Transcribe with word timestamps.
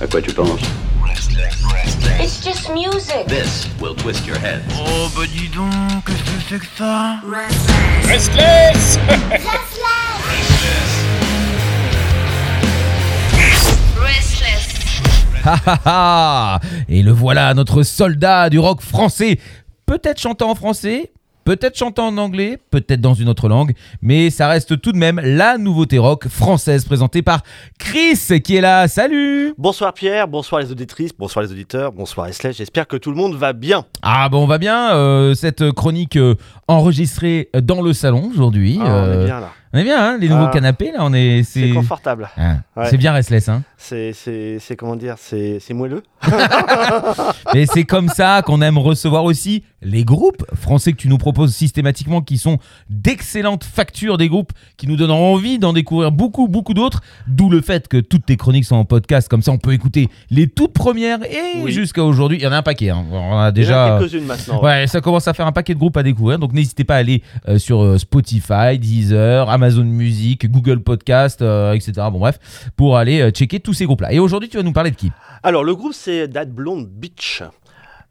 À 0.00 0.06
quoi 0.06 0.20
tu 0.20 0.32
penses 0.32 0.60
It's 2.20 2.42
just 2.44 2.70
music. 2.70 3.26
This 3.28 3.68
will 3.80 3.94
twist 3.94 4.26
your 4.26 4.36
head. 4.38 4.62
Oh 4.78 5.08
bah 5.16 5.22
dis 5.26 5.48
donc, 5.48 5.70
qu'est-ce 6.06 6.22
que 6.22 6.40
c'est 6.48 6.58
que 6.58 6.66
ça 6.76 7.20
Restless 8.08 8.98
Restless. 13.96 14.74
Ha 15.44 15.56
ha 15.66 15.80
ha 15.84 16.60
Et 16.88 17.02
le 17.02 17.12
voilà, 17.12 17.52
notre 17.54 17.82
soldat 17.82 18.48
du 18.48 18.58
rock 18.58 18.80
français. 18.80 19.38
Peut-être 19.86 20.18
chantant 20.18 20.50
en 20.50 20.54
français, 20.54 21.12
peut-être 21.44 21.76
chantant 21.76 22.08
en 22.08 22.18
anglais, 22.18 22.58
peut-être 22.70 23.00
dans 23.00 23.14
une 23.14 23.28
autre 23.28 23.48
langue, 23.48 23.74
mais 24.02 24.30
ça 24.30 24.48
reste 24.48 24.80
tout 24.80 24.92
de 24.92 24.98
même 24.98 25.20
la 25.22 25.58
nouveauté 25.58 25.98
rock 25.98 26.28
française 26.28 26.84
présentée 26.84 27.22
par 27.22 27.42
Chris 27.78 28.40
qui 28.42 28.56
est 28.56 28.60
là. 28.60 28.88
Salut 28.88 29.54
Bonsoir 29.58 29.92
Pierre, 29.92 30.26
bonsoir 30.26 30.60
les 30.60 30.72
auditrices, 30.72 31.12
bonsoir 31.16 31.44
les 31.44 31.52
auditeurs, 31.52 31.92
bonsoir 31.92 32.28
Esley, 32.28 32.52
j'espère 32.52 32.86
que 32.86 32.96
tout 32.96 33.10
le 33.10 33.16
monde 33.16 33.34
va 33.34 33.52
bien. 33.52 33.84
Ah 34.02 34.28
bon, 34.28 34.42
on 34.42 34.46
va 34.46 34.58
bien. 34.58 34.94
euh, 34.94 35.34
cette 35.34 35.70
chronique 35.72 36.16
euh, 36.16 36.34
enregistrée 36.68 37.50
dans 37.62 37.82
le 37.82 37.92
salon 37.92 38.30
aujourd'hui. 38.30 38.78
Ah, 38.80 38.84
on 38.84 38.88
euh, 38.88 39.22
est 39.22 39.26
bien 39.26 39.40
là, 39.40 39.52
on 39.74 39.78
est 39.78 39.84
bien, 39.84 39.98
hein, 40.02 40.18
les 40.18 40.28
nouveaux 40.28 40.46
Ah. 40.46 40.52
canapés 40.52 40.92
là, 40.92 41.00
on 41.00 41.12
est. 41.12 41.42
c'est 41.42 41.70
confortable, 41.70 42.30
Ah, 42.36 42.56
Ouais. 42.76 42.86
C'est 42.90 42.96
bien 42.96 43.12
restless, 43.12 43.48
hein. 43.48 43.62
c'est, 43.76 44.14
comment 44.78 44.96
dire, 44.96 45.16
c'est, 45.18 45.60
moelleux. 45.72 46.02
Et 47.54 47.66
c'est 47.66 47.84
comme 47.84 48.08
ça 48.08 48.42
qu'on 48.42 48.60
aime 48.62 48.78
recevoir 48.78 49.24
aussi 49.24 49.62
les 49.82 50.04
groupes 50.04 50.44
français 50.54 50.92
que 50.92 50.96
tu 50.96 51.08
nous 51.08 51.18
proposes 51.18 51.54
systématiquement, 51.54 52.20
qui 52.22 52.38
sont 52.38 52.58
d'excellentes 52.88 53.64
factures 53.64 54.16
des 54.16 54.28
groupes, 54.28 54.52
qui 54.76 54.86
nous 54.86 54.96
donnent 54.96 55.10
envie 55.10 55.58
d'en 55.58 55.72
découvrir 55.72 56.10
beaucoup, 56.10 56.48
beaucoup 56.48 56.72
d'autres. 56.74 57.02
D'où 57.26 57.50
le 57.50 57.60
fait 57.60 57.86
que 57.88 57.98
toutes 57.98 58.26
tes 58.26 58.36
chroniques 58.36 58.64
sont 58.64 58.76
en 58.76 58.84
podcast, 58.84 59.28
comme 59.28 59.42
ça 59.42 59.52
on 59.52 59.58
peut 59.58 59.72
écouter 59.72 60.08
les 60.30 60.46
toutes 60.48 60.72
premières 60.72 61.22
et 61.24 61.62
Oui. 61.62 61.72
jusqu'à 61.72 62.02
aujourd'hui. 62.04 62.38
Il 62.38 62.42
y 62.44 62.46
en 62.46 62.52
a 62.52 62.56
un 62.58 62.62
paquet, 62.62 62.90
hein. 62.90 63.04
on 63.12 63.16
a 63.16 63.18
Il 63.20 63.22
y 63.22 63.30
en 63.34 63.38
a 63.40 63.52
déjà. 63.52 63.98
quelques-unes 64.00 64.24
maintenant. 64.24 64.62
Ouais, 64.62 64.86
ça 64.86 65.00
commence 65.00 65.28
à 65.28 65.34
faire 65.34 65.46
un 65.46 65.52
paquet 65.52 65.74
de 65.74 65.78
groupes 65.78 65.96
à 65.96 66.02
découvrir. 66.02 66.38
Donc 66.38 66.52
n'hésitez 66.52 66.84
pas 66.84 66.94
à 66.94 66.98
aller 66.98 67.22
euh, 67.48 67.58
sur 67.58 67.82
euh, 67.82 67.98
Spotify, 67.98 68.78
Deezer, 68.78 69.48
Amazon 69.50 69.63
Music, 69.72 70.50
Google 70.50 70.80
Podcast, 70.80 71.42
euh, 71.42 71.72
etc. 71.72 71.92
Bon 72.12 72.18
bref, 72.18 72.38
pour 72.76 72.96
aller 72.96 73.20
euh, 73.20 73.30
checker 73.30 73.60
tous 73.60 73.72
ces 73.72 73.84
groupes-là. 73.84 74.12
Et 74.12 74.18
aujourd'hui, 74.18 74.48
tu 74.48 74.56
vas 74.56 74.62
nous 74.62 74.72
parler 74.72 74.90
de 74.90 74.96
qui? 74.96 75.10
Alors 75.42 75.64
le 75.64 75.74
groupe 75.74 75.92
c'est 75.94 76.28
That 76.28 76.46
Blonde 76.46 76.88
Beach. 76.88 77.42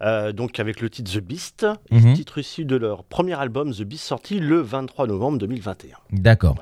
Euh, 0.03 0.33
donc 0.33 0.59
avec 0.59 0.81
le 0.81 0.89
titre 0.89 1.11
The 1.11 1.19
Beast, 1.21 1.65
Mhm. 1.91 2.13
titre 2.13 2.37
issu 2.39 2.65
de 2.65 2.75
leur 2.75 3.03
premier 3.05 3.39
album 3.39 3.73
The 3.73 3.83
Beast 3.83 4.03
sorti 4.05 4.39
le 4.39 4.59
23 4.61 5.07
novembre 5.07 5.37
2021. 5.37 5.95
D'accord. 6.11 6.55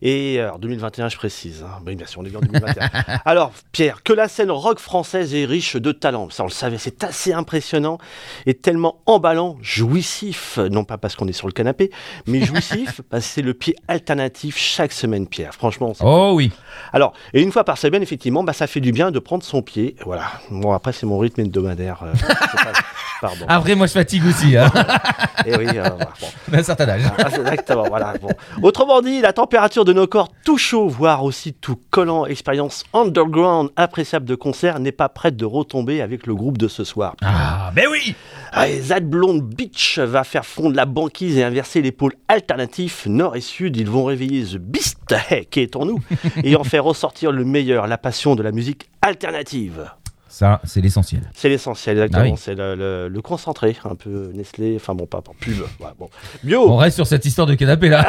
Et 0.00 0.40
alors 0.40 0.58
2021 0.58 1.08
je 1.10 1.16
précise, 1.16 1.62
hein. 1.66 1.80
Ben, 1.84 1.94
bien 1.96 2.06
sûr 2.06 2.20
on 2.20 2.24
est 2.24 2.30
bien 2.30 2.38
en 2.38 2.42
2021. 2.42 2.88
alors 3.26 3.52
Pierre, 3.72 4.02
que 4.02 4.12
la 4.12 4.26
scène 4.28 4.50
rock 4.50 4.78
française 4.78 5.34
est 5.34 5.44
riche 5.44 5.76
de 5.76 5.92
talent, 5.92 6.30
ça 6.30 6.44
on 6.44 6.46
le 6.46 6.52
savait, 6.52 6.78
c'est 6.78 7.04
assez 7.04 7.32
impressionnant 7.32 7.98
et 8.46 8.54
tellement 8.54 9.02
emballant, 9.06 9.58
jouissif, 9.60 10.58
non 10.70 10.84
pas 10.84 10.96
parce 10.98 11.14
qu'on 11.16 11.28
est 11.28 11.32
sur 11.32 11.46
le 11.46 11.52
canapé, 11.52 11.90
mais 12.26 12.40
jouissif 12.44 13.00
parce 13.10 13.24
que 13.26 13.30
c'est 13.32 13.42
le 13.42 13.54
pied 13.54 13.76
alternatif 13.88 14.56
chaque 14.56 14.92
semaine 14.92 15.26
Pierre, 15.26 15.52
franchement. 15.54 15.92
Oh 16.00 16.32
oui. 16.34 16.52
Alors, 16.92 17.12
et 17.34 17.42
une 17.42 17.52
fois 17.52 17.64
par 17.64 17.76
semaine 17.78 18.02
effectivement, 18.02 18.42
bah, 18.44 18.52
ça 18.52 18.66
fait 18.66 18.80
du 18.80 18.92
bien 18.92 19.10
de 19.10 19.18
prendre 19.18 19.42
son 19.44 19.60
pied, 19.62 19.96
voilà. 20.04 20.24
Bon 20.50 20.72
après 20.72 20.92
c'est 20.92 21.06
mon 21.06 21.18
rythme 21.18 21.42
hebdomadaire. 21.42 22.02
euh, 22.02 22.12
Pardon. 23.20 23.44
Après, 23.48 23.74
moi, 23.74 23.86
je 23.86 23.92
fatigue 23.92 24.24
aussi, 24.26 24.56
hein, 24.56 24.70
Et 25.46 25.56
oui, 25.56 25.66
euh, 25.74 25.88
bon. 25.88 26.06
un 26.52 26.62
certain 26.62 26.88
âge. 26.88 27.02
Ah, 27.18 27.28
Exactement, 27.28 27.84
voilà. 27.88 28.14
Bon. 28.20 28.28
Autrement 28.62 29.00
dit, 29.00 29.20
la 29.20 29.32
température 29.32 29.84
de 29.84 29.92
nos 29.92 30.06
corps 30.06 30.28
tout 30.44 30.58
chaud, 30.58 30.88
voire 30.88 31.24
aussi 31.24 31.52
tout 31.52 31.78
collant, 31.90 32.26
expérience 32.26 32.84
underground 32.92 33.70
appréciable 33.76 34.24
de 34.24 34.34
concert 34.34 34.78
n'est 34.78 34.92
pas 34.92 35.08
prête 35.08 35.36
de 35.36 35.44
retomber 35.44 36.00
avec 36.00 36.26
le 36.26 36.34
groupe 36.34 36.58
de 36.58 36.68
ce 36.68 36.84
soir. 36.84 37.16
Ah, 37.22 37.70
ben 37.74 37.86
oui 37.90 38.14
Allez, 38.52 38.80
Zad 38.80 39.08
Blonde 39.08 39.42
Beach 39.42 39.98
va 39.98 40.24
faire 40.24 40.46
fondre 40.46 40.76
la 40.76 40.86
banquise 40.86 41.38
et 41.38 41.44
inverser 41.44 41.82
les 41.82 41.92
pôles 41.92 42.14
alternatifs 42.28 43.06
nord 43.06 43.36
et 43.36 43.40
sud. 43.40 43.76
Ils 43.76 43.88
vont 43.88 44.04
réveiller 44.04 44.44
The 44.44 44.56
Beast, 44.58 45.14
qui 45.50 45.60
est 45.60 45.76
en 45.76 45.84
nous, 45.86 46.00
et 46.42 46.56
en 46.56 46.64
faire 46.64 46.84
ressortir 46.84 47.32
le 47.32 47.44
meilleur, 47.44 47.86
la 47.86 47.98
passion 47.98 48.36
de 48.36 48.42
la 48.42 48.52
musique 48.52 48.88
alternative. 49.02 49.90
Ça, 50.28 50.60
c'est 50.64 50.80
l'essentiel. 50.80 51.22
C'est 51.34 51.48
l'essentiel, 51.48 51.96
exactement. 51.98 52.22
Ah 52.26 52.30
oui. 52.32 52.38
C'est 52.38 52.54
le, 52.54 52.74
le- 52.74 53.08
le 53.08 53.22
concentré, 53.22 53.76
un 53.84 53.94
peu 53.94 54.30
Nestlé, 54.34 54.74
enfin 54.76 54.94
bon, 54.94 55.06
pas, 55.06 55.22
pas 55.22 55.32
pub. 55.40 55.56
bon. 55.98 56.08
On 56.42 56.46
Bio 56.46 56.76
reste 56.76 56.96
sur 56.96 57.06
cette 57.06 57.24
histoire 57.24 57.46
de 57.46 57.54
canapé, 57.54 57.88
là. 57.88 58.06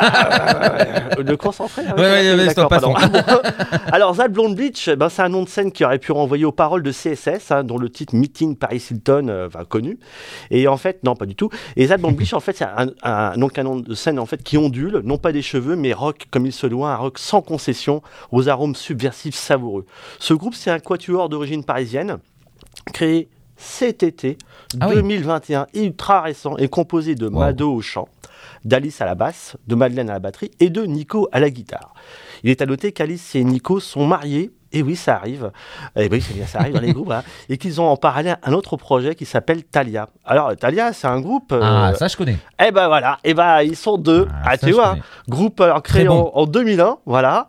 Euh, 1.18 1.24
Le 1.24 1.38
concentré 1.38 1.84
là, 1.84 1.96
Ouais, 1.98 2.02
ouais, 2.02 2.36
ouais, 2.36 2.50
stop, 2.50 2.70
passons. 2.70 2.94
Alors, 3.92 4.16
Zad 4.16 4.32
Blonde 4.34 4.56
Beach, 4.56 4.90
ben, 4.90 5.10
c'est 5.10 5.22
un 5.22 5.30
nom 5.30 5.44
de 5.44 5.50
scène 5.50 5.72
qui 5.72 5.84
aurait 5.86 6.00
pu 6.00 6.12
renvoyer 6.12 6.46
aux 6.46 6.52
paroles 6.52 6.84
de 6.84 6.92
CSS, 6.92 7.52
hein, 7.52 7.64
dont 7.64 7.78
le 7.78 7.90
titre 7.90 8.16
Meeting 8.16 8.56
Paris 8.56 8.84
Hilton, 8.92 9.28
euh, 9.30 9.48
enfin, 9.48 9.66
connu. 9.66 10.00
Et 10.52 10.68
en 10.68 10.78
fait, 10.78 11.04
non, 11.04 11.16
pas 11.16 11.26
du 11.26 11.36
tout. 11.36 11.50
Et 11.76 11.88
Zad 11.88 12.02
Blonde 12.02 12.16
Beach, 12.16 12.34
en 12.34 12.40
fait, 12.40 12.56
c'est 12.58 12.66
un, 12.66 12.92
un- 13.04 13.38
donc 13.38 13.58
un 13.58 13.64
nom 13.64 13.78
de 13.78 13.94
scène 13.96 14.20
en 14.20 14.26
fait, 14.26 14.44
qui 14.44 14.58
ondule, 14.58 15.02
non 15.04 15.18
pas 15.18 15.32
des 15.32 15.42
cheveux, 15.42 15.76
mais 15.76 15.94
rock 15.94 16.26
comme 16.32 16.46
il 16.46 16.52
se 16.54 16.68
doit, 16.68 16.92
un 16.92 16.96
rock 16.98 17.18
sans 17.18 17.42
concession, 17.42 18.02
aux 18.32 18.50
arômes 18.50 18.76
subversifs 18.76 19.36
savoureux. 19.36 19.86
Ce 20.20 20.34
groupe, 20.34 20.56
c'est 20.56 20.72
un 20.72 20.80
quatuor 20.80 21.30
d'origine 21.30 21.64
parisienne, 21.64 22.18
créé 22.92 23.30
cet 23.58 24.04
été 24.04 24.38
Ah 24.80 24.88
oui. 24.90 24.96
2021, 24.96 25.68
ultra 25.74 26.22
récent, 26.22 26.56
et 26.58 26.68
composé 26.70 27.16
de 27.16 27.28
Wow. 27.28 27.40
Mado 27.40 27.74
au 27.74 27.82
chant, 27.82 28.08
d'Alice 28.66 29.02
à 29.02 29.06
la 29.06 29.16
basse, 29.16 29.58
de 29.68 29.76
Madeleine 29.76 30.10
à 30.10 30.14
la 30.14 30.20
batterie 30.20 30.52
et 30.60 30.70
de 30.70 30.86
Nico 30.86 31.28
à 31.32 31.40
la 31.40 31.50
guitare. 31.50 31.94
Il 32.44 32.50
est 32.50 32.62
à 32.62 32.66
noter 32.66 32.92
qu'Alice 32.94 33.36
et 33.36 33.44
Nico 33.44 33.80
sont 33.82 34.06
mariés, 34.06 34.52
et 34.72 34.82
oui, 34.84 34.96
ça 34.96 35.16
arrive, 35.16 35.52
et 35.98 36.08
oui, 36.12 36.22
c'est 36.22 36.34
bien, 36.36 36.46
ça 36.46 36.60
arrive 36.60 36.76
dans 36.76 36.80
les 36.80 36.94
groupes, 36.94 37.12
hein, 37.12 37.24
et 37.50 37.58
qu'ils 37.58 37.82
ont 37.82 37.88
en 37.88 37.98
parallèle 37.98 38.38
un 38.44 38.54
autre 38.54 38.78
projet 38.78 39.16
qui 39.16 39.26
s'appelle 39.26 39.64
Talia. 39.64 40.08
Alors, 40.26 40.56
Talia, 40.56 40.94
c'est 40.94 41.08
un 41.08 41.20
groupe. 41.20 41.52
euh, 41.52 41.60
Ah, 41.62 41.94
ça, 41.96 42.08
je 42.08 42.16
connais. 42.16 42.38
eh 42.66 42.72
ben 42.72 42.88
voilà, 42.88 43.18
et 43.26 43.34
ben 43.34 43.62
ils 43.62 43.76
sont 43.76 43.98
deux. 43.98 44.28
Ah, 44.32 44.42
Ah, 44.46 44.52
ça, 44.52 44.58
tu 44.60 44.68
je 44.68 44.74
vois, 44.74 44.90
connais. 44.92 45.02
groupe 45.28 45.60
alors, 45.60 45.82
créé 45.84 46.06
bon. 46.06 46.32
en, 46.34 46.42
en 46.42 46.46
2001, 46.46 47.00
voilà. 47.06 47.48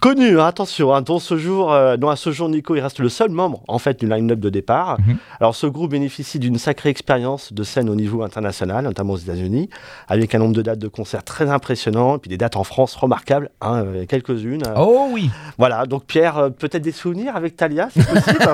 Connu, 0.00 0.38
hein, 0.38 0.46
attention, 0.46 0.94
hein, 0.94 1.02
dont, 1.02 1.18
ce 1.18 1.36
jour, 1.36 1.72
euh, 1.72 1.96
dont 1.96 2.08
à 2.08 2.14
ce 2.16 2.30
jour 2.30 2.48
Nico 2.48 2.76
il 2.76 2.80
reste 2.80 3.00
le 3.00 3.08
seul 3.08 3.30
membre 3.30 3.62
en 3.66 3.78
fait 3.78 3.98
du 3.98 4.08
line-up 4.08 4.38
de 4.38 4.48
départ. 4.48 4.98
Mhm. 5.00 5.16
Alors 5.40 5.56
ce 5.56 5.66
groupe 5.66 5.90
bénéficie 5.90 6.38
d'une 6.38 6.56
sacrée 6.58 6.88
expérience 6.90 7.52
de 7.52 7.62
scène 7.64 7.88
au 7.90 7.96
niveau 7.96 8.22
international, 8.22 8.84
notamment 8.84 9.14
aux 9.14 9.18
États-Unis, 9.18 9.68
avec 10.06 10.34
un 10.34 10.38
nombre 10.38 10.54
de 10.54 10.62
dates 10.62 10.78
de 10.78 10.88
concerts 10.88 11.24
très 11.24 11.50
impressionnant, 11.50 12.16
et 12.16 12.18
puis 12.18 12.28
des 12.28 12.38
dates 12.38 12.56
en 12.56 12.64
France 12.64 12.94
remarquables, 12.94 13.50
hein, 13.60 13.82
euh, 13.84 14.06
quelques-unes. 14.06 14.62
Oh 14.76 15.08
oui, 15.12 15.30
Voilà, 15.58 15.84
donc 15.86 16.04
Pierre, 16.04 16.38
euh, 16.38 16.50
peut-être 16.50 16.82
des 16.82 16.92
souvenirs 16.92 17.34
avec 17.34 17.56
Talia, 17.56 17.88
c'est 17.92 18.06
possible 18.08 18.38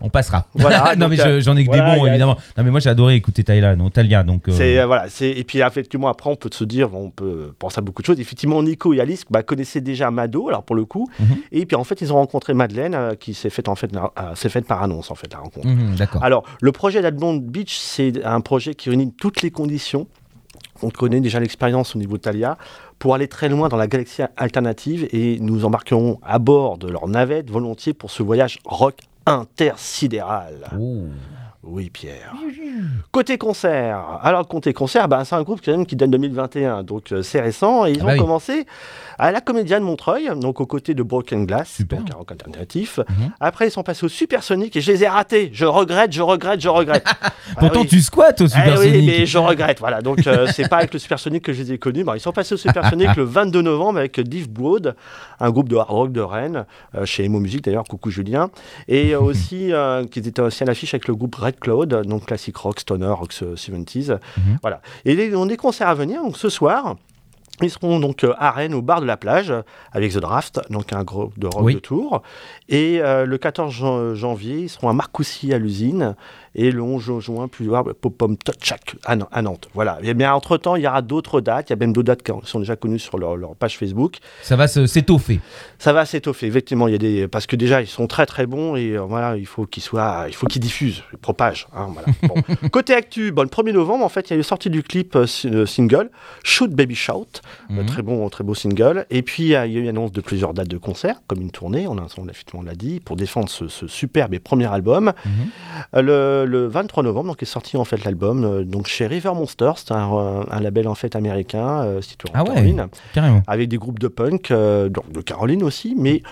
on 0.00 0.10
passera. 0.10 0.46
Voilà, 0.54 0.94
non, 0.98 1.08
mais 1.08 1.16
je- 1.16 1.40
j'en 1.40 1.56
ai 1.56 1.64
que 1.64 1.68
voilà, 1.70 1.94
des 1.94 1.98
bons, 1.98 2.04
a- 2.04 2.08
évidemment. 2.10 2.36
Non, 2.58 2.64
mais 2.64 2.70
moi, 2.70 2.78
j'ai 2.80 2.90
adoré 2.90 3.14
écouter 3.14 3.42
Talia, 3.42 3.74
donc... 3.74 4.48
euh, 4.48 4.52
euh, 4.60 4.86
voilà, 4.86 5.06
et 5.20 5.44
puis 5.44 5.60
effectivement 5.60 6.08
après 6.08 6.28
on 6.30 6.36
peut 6.36 6.50
se 6.52 6.64
dire, 6.64 6.94
on 6.94 7.10
peut 7.10 7.52
penser 7.58 7.78
à 7.78 7.80
beaucoup 7.80 8.02
de 8.02 8.06
choses. 8.06 8.20
Effectivement, 8.20 8.62
Nico 8.62 8.92
et 8.92 9.00
Alice 9.00 9.24
bah, 9.30 9.42
connaissaient 9.42 9.80
déjà 9.80 10.10
Mado, 10.10 10.43
alors 10.48 10.62
pour 10.62 10.76
le 10.76 10.84
coup, 10.84 11.06
Mhm. 11.20 11.26
et 11.52 11.66
puis 11.66 11.76
en 11.76 11.84
fait 11.84 12.00
ils 12.00 12.12
ont 12.12 12.16
rencontré 12.16 12.54
Madeleine, 12.54 12.94
euh, 12.94 13.14
qui 13.14 13.34
s'est 13.34 13.50
faite 13.50 13.68
en 13.68 13.74
fait, 13.74 13.90
euh, 13.94 14.34
s'est 14.34 14.48
faite 14.48 14.66
par 14.66 14.82
annonce 14.82 15.10
en 15.10 15.14
fait 15.14 15.32
la 15.32 15.38
rencontre. 15.40 15.66
mhm. 15.66 15.96
Alors 16.22 16.44
le 16.60 16.72
projet 16.72 17.02
d'Admond 17.02 17.36
Beach, 17.36 17.76
c'est 17.76 18.24
un 18.24 18.40
projet 18.40 18.74
qui 18.74 18.88
réunit 18.90 19.12
toutes 19.12 19.42
les 19.42 19.50
conditions. 19.50 20.06
On 20.82 20.90
connaît 20.90 21.20
déjà 21.20 21.38
l'expérience 21.40 21.94
au 21.94 21.98
niveau 21.98 22.16
de 22.16 22.22
Thalia 22.22 22.58
pour 22.98 23.14
aller 23.14 23.28
très 23.28 23.48
loin 23.48 23.68
dans 23.68 23.76
la 23.76 23.86
galaxie 23.86 24.22
alternative 24.36 25.08
et 25.12 25.38
nous 25.40 25.64
embarquerons 25.64 26.18
à 26.22 26.38
bord 26.38 26.78
de 26.78 26.88
leur 26.88 27.06
navette 27.08 27.50
volontiers 27.50 27.94
pour 27.94 28.10
ce 28.10 28.22
voyage 28.22 28.58
rock 28.64 28.96
intersidéral. 29.26 30.54
Oui, 31.66 31.88
Pierre. 31.90 32.32
Côté 33.10 33.38
concert. 33.38 34.18
Alors, 34.22 34.46
côté 34.46 34.72
concert, 34.72 35.08
bah, 35.08 35.24
c'est 35.24 35.34
un 35.34 35.42
groupe 35.42 35.60
quand 35.64 35.72
même 35.72 35.86
qui 35.86 35.96
date 35.96 36.10
de 36.10 36.16
2021, 36.18 36.82
donc 36.82 37.12
euh, 37.12 37.22
c'est 37.22 37.40
récent. 37.40 37.86
Et 37.86 37.92
ils 37.92 38.00
Ah 38.00 38.04
ont 38.04 38.06
bah 38.06 38.12
oui. 38.14 38.18
commencé 38.18 38.66
à 39.18 39.30
la 39.32 39.40
Comédia 39.40 39.78
de 39.78 39.84
Montreuil, 39.84 40.28
donc 40.36 40.60
aux 40.60 40.66
côtés 40.66 40.92
de 40.94 41.02
Broken 41.02 41.46
Glass, 41.46 41.70
Super. 41.70 42.00
donc 42.00 42.10
un 42.10 42.16
rock 42.18 42.32
alternatif. 42.32 42.98
Mhm. 42.98 43.32
Après, 43.40 43.68
ils 43.68 43.70
sont 43.70 43.82
passés 43.82 44.04
au 44.04 44.08
Supersonic 44.08 44.76
et 44.76 44.80
je 44.80 44.92
les 44.92 45.04
ai 45.04 45.08
ratés. 45.08 45.50
Je 45.52 45.64
regrette, 45.64 46.12
je 46.12 46.22
regrette, 46.22 46.60
je 46.60 46.68
regrette. 46.68 47.06
Ah 47.56 47.60
Pourtant, 47.60 47.82
oui. 47.82 47.86
tu 47.88 48.00
squattes 48.00 48.40
au 48.40 48.46
Eh 48.46 48.48
Supersonic. 48.48 48.94
oui, 48.94 49.06
mais 49.06 49.26
je 49.26 49.36
regrette. 49.36 49.78
Voilà, 49.78 50.00
donc 50.00 50.26
euh, 50.26 50.46
c'est 50.46 50.66
pas 50.66 50.78
avec 50.78 50.94
le 50.94 50.98
Supersonic 50.98 51.44
que 51.44 51.52
je 51.52 51.62
les 51.62 51.72
ai 51.74 51.78
connus. 51.78 52.02
Ils 52.14 52.20
sont 52.20 52.32
passés 52.32 52.54
au 52.54 52.56
Supersonic 52.56 53.14
le 53.16 53.22
22 53.24 53.60
novembre 53.60 53.98
avec 53.98 54.18
Div 54.18 54.48
Broad, 54.48 54.96
un 55.40 55.50
groupe 55.50 55.68
de 55.68 55.76
hard 55.76 55.90
rock 55.90 56.12
de 56.12 56.22
Rennes, 56.22 56.64
euh, 56.94 57.04
chez 57.04 57.24
Emo 57.24 57.40
Music 57.40 57.62
d'ailleurs, 57.62 57.84
coucou 57.84 58.10
Julien, 58.10 58.48
et 58.88 59.14
aussi 59.14 59.72
euh, 59.74 60.06
qui 60.06 60.20
était 60.20 60.40
aussi 60.40 60.62
à 60.62 60.66
l'affiche 60.66 60.94
avec 60.94 61.06
le 61.06 61.14
groupe 61.14 61.34
Red 61.34 61.53
Cloud, 61.60 62.02
donc 62.06 62.26
classique 62.26 62.56
rock, 62.56 62.80
stoner, 62.80 63.06
rock 63.08 63.32
70s. 63.32 64.18
Mhm. 64.36 64.58
Voilà. 64.62 64.80
Et 65.04 65.14
les, 65.14 65.34
on 65.34 65.44
a 65.44 65.46
des 65.46 65.56
concerts 65.56 65.88
à 65.88 65.94
venir. 65.94 66.22
Donc 66.22 66.36
ce 66.36 66.48
soir. 66.48 66.96
Ils 67.62 67.70
seront 67.70 68.00
donc 68.00 68.24
euh, 68.24 68.34
à 68.38 68.50
Rennes 68.50 68.74
au 68.74 68.82
bar 68.82 69.00
de 69.00 69.06
la 69.06 69.16
plage 69.16 69.54
avec 69.92 70.12
The 70.12 70.18
Draft, 70.18 70.60
donc 70.70 70.92
un 70.92 71.04
groupe 71.04 71.38
de 71.38 71.46
rock 71.46 71.62
Oui. 71.64 71.74
de 71.76 71.78
tour. 71.78 72.20
Et 72.68 73.00
euh, 73.00 73.26
le 73.26 73.38
14 73.38 73.72
jan- 73.72 74.14
janvier, 74.16 74.62
ils 74.62 74.68
seront 74.68 74.88
à 74.88 74.92
Marcoussis 74.92 75.52
à 75.54 75.58
l'usine. 75.58 76.16
Et 76.54 76.70
le 76.70 76.82
11 76.82 77.20
juin, 77.20 77.48
plus 77.48 77.68
tard, 77.68 77.84
Pop-Pom 78.00 78.36
Touchak 78.36 78.96
à, 79.04 79.16
à 79.32 79.42
Nantes. 79.42 79.68
Voilà. 79.74 79.98
Et 80.02 80.14
bien, 80.14 80.32
entre-temps, 80.34 80.76
il 80.76 80.82
y 80.82 80.86
aura 80.86 81.02
d'autres 81.02 81.40
dates. 81.40 81.70
Il 81.70 81.72
y 81.72 81.74
a 81.74 81.76
même 81.76 81.92
d'autres 81.92 82.06
dates 82.06 82.22
qui 82.22 82.32
sont 82.44 82.60
déjà 82.60 82.76
connues 82.76 82.98
sur 82.98 83.18
leur, 83.18 83.36
leur 83.36 83.54
page 83.56 83.76
Facebook. 83.78 84.18
Ça 84.42 84.56
va 84.56 84.66
s'étoffer. 84.68 85.40
Ça 85.78 85.92
va 85.92 86.04
s'étoffer, 86.06 86.46
effectivement. 86.46 86.88
Il 86.88 86.92
y 86.92 86.94
a 86.94 86.98
des... 86.98 87.28
Parce 87.28 87.46
que 87.46 87.56
déjà, 87.56 87.80
ils 87.82 87.86
sont 87.86 88.06
très 88.06 88.26
très 88.26 88.46
bons 88.46 88.76
et 88.76 88.92
euh, 88.96 89.00
voilà, 89.00 89.36
il 89.36 89.46
faut 89.46 89.66
qu'ils 89.66 89.82
soient... 89.82 90.24
il 90.28 90.34
faut 90.34 90.46
qu'ils 90.46 90.62
diffusent, 90.62 91.02
ils 91.12 91.18
propagent. 91.18 91.66
hein, 91.74 91.88
voilà. 91.92 92.08
Bon. 92.24 92.68
Côté 92.70 92.94
actu, 92.94 93.32
bon, 93.32 93.42
le 93.42 93.48
1er 93.48 93.72
novembre, 93.72 94.04
en 94.04 94.08
fait, 94.08 94.30
il 94.30 94.34
y 94.34 94.36
a 94.36 94.40
eu 94.40 94.42
sortie 94.42 94.70
du 94.70 94.82
clip 94.82 95.14
euh, 95.16 95.26
euh, 95.46 95.66
single, 95.66 96.10
Shoot 96.42 96.70
Baby 96.70 96.94
Shout. 96.94 97.26
Mhm. 97.68 97.86
très 97.86 98.02
bon, 98.02 98.28
très 98.30 98.44
beau 98.44 98.54
single. 98.54 99.04
Et 99.10 99.22
puis, 99.22 99.42
il 99.44 99.48
y 99.48 99.56
a 99.56 99.66
eu 99.66 99.88
annonce 99.88 100.12
de 100.12 100.20
plusieurs 100.20 100.54
dates 100.54 100.68
de 100.68 100.78
concerts, 100.78 101.16
comme 101.26 101.40
une 101.42 101.50
tournée, 101.50 101.86
on, 101.86 101.94
l'a, 101.94 102.06
effectivement, 102.30 102.60
on 102.60 102.64
l'a 102.64 102.74
dit, 102.74 103.00
pour 103.00 103.16
défendre 103.16 103.48
ce, 103.48 103.68
ce 103.68 103.86
superbe 103.86 104.32
et 104.34 104.38
premier 104.38 104.72
album. 104.72 105.12
Mhm. 105.24 106.02
Le, 106.02 106.43
le 106.44 106.66
23 106.66 107.02
novembre, 107.02 107.28
donc, 107.28 107.42
est 107.42 107.46
sorti 107.46 107.76
en 107.76 107.84
fait 107.84 108.04
l'album 108.04 108.44
euh, 108.44 108.64
donc 108.64 108.86
chez 108.86 109.06
River 109.06 109.32
Monsters, 109.34 109.78
c'est 109.78 109.92
un, 109.92 110.12
euh, 110.14 110.44
un 110.50 110.60
label 110.60 110.88
en 110.88 110.94
fait 110.94 111.16
américain, 111.16 111.82
euh, 111.82 112.00
situé 112.00 112.28
en 112.30 112.32
Ah 112.34 112.42
ouais. 112.44 112.48
Caroline, 112.54 112.86
Carrément. 113.12 113.42
avec 113.46 113.68
des 113.68 113.76
groupes 113.78 113.98
de 113.98 114.08
punk, 114.08 114.50
donc 114.52 115.10
de 115.12 115.20
Caroline 115.20 115.62
aussi, 115.62 115.94
mais 115.96 116.22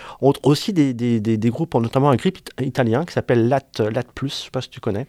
aussi 0.42 0.72
des, 0.72 0.94
des, 0.94 1.20
des, 1.20 1.36
des 1.36 1.50
groupes, 1.50 1.74
notamment 1.74 2.10
un 2.10 2.16
groupe 2.16 2.38
it- 2.38 2.50
italien 2.60 3.04
qui 3.04 3.12
s'appelle 3.12 3.48
Lat, 3.48 3.60
Lat 3.78 4.02
Plus, 4.14 4.28
je 4.38 4.44
sais 4.44 4.50
pas 4.50 4.60
si 4.60 4.70
tu 4.70 4.80
connais 4.80 5.06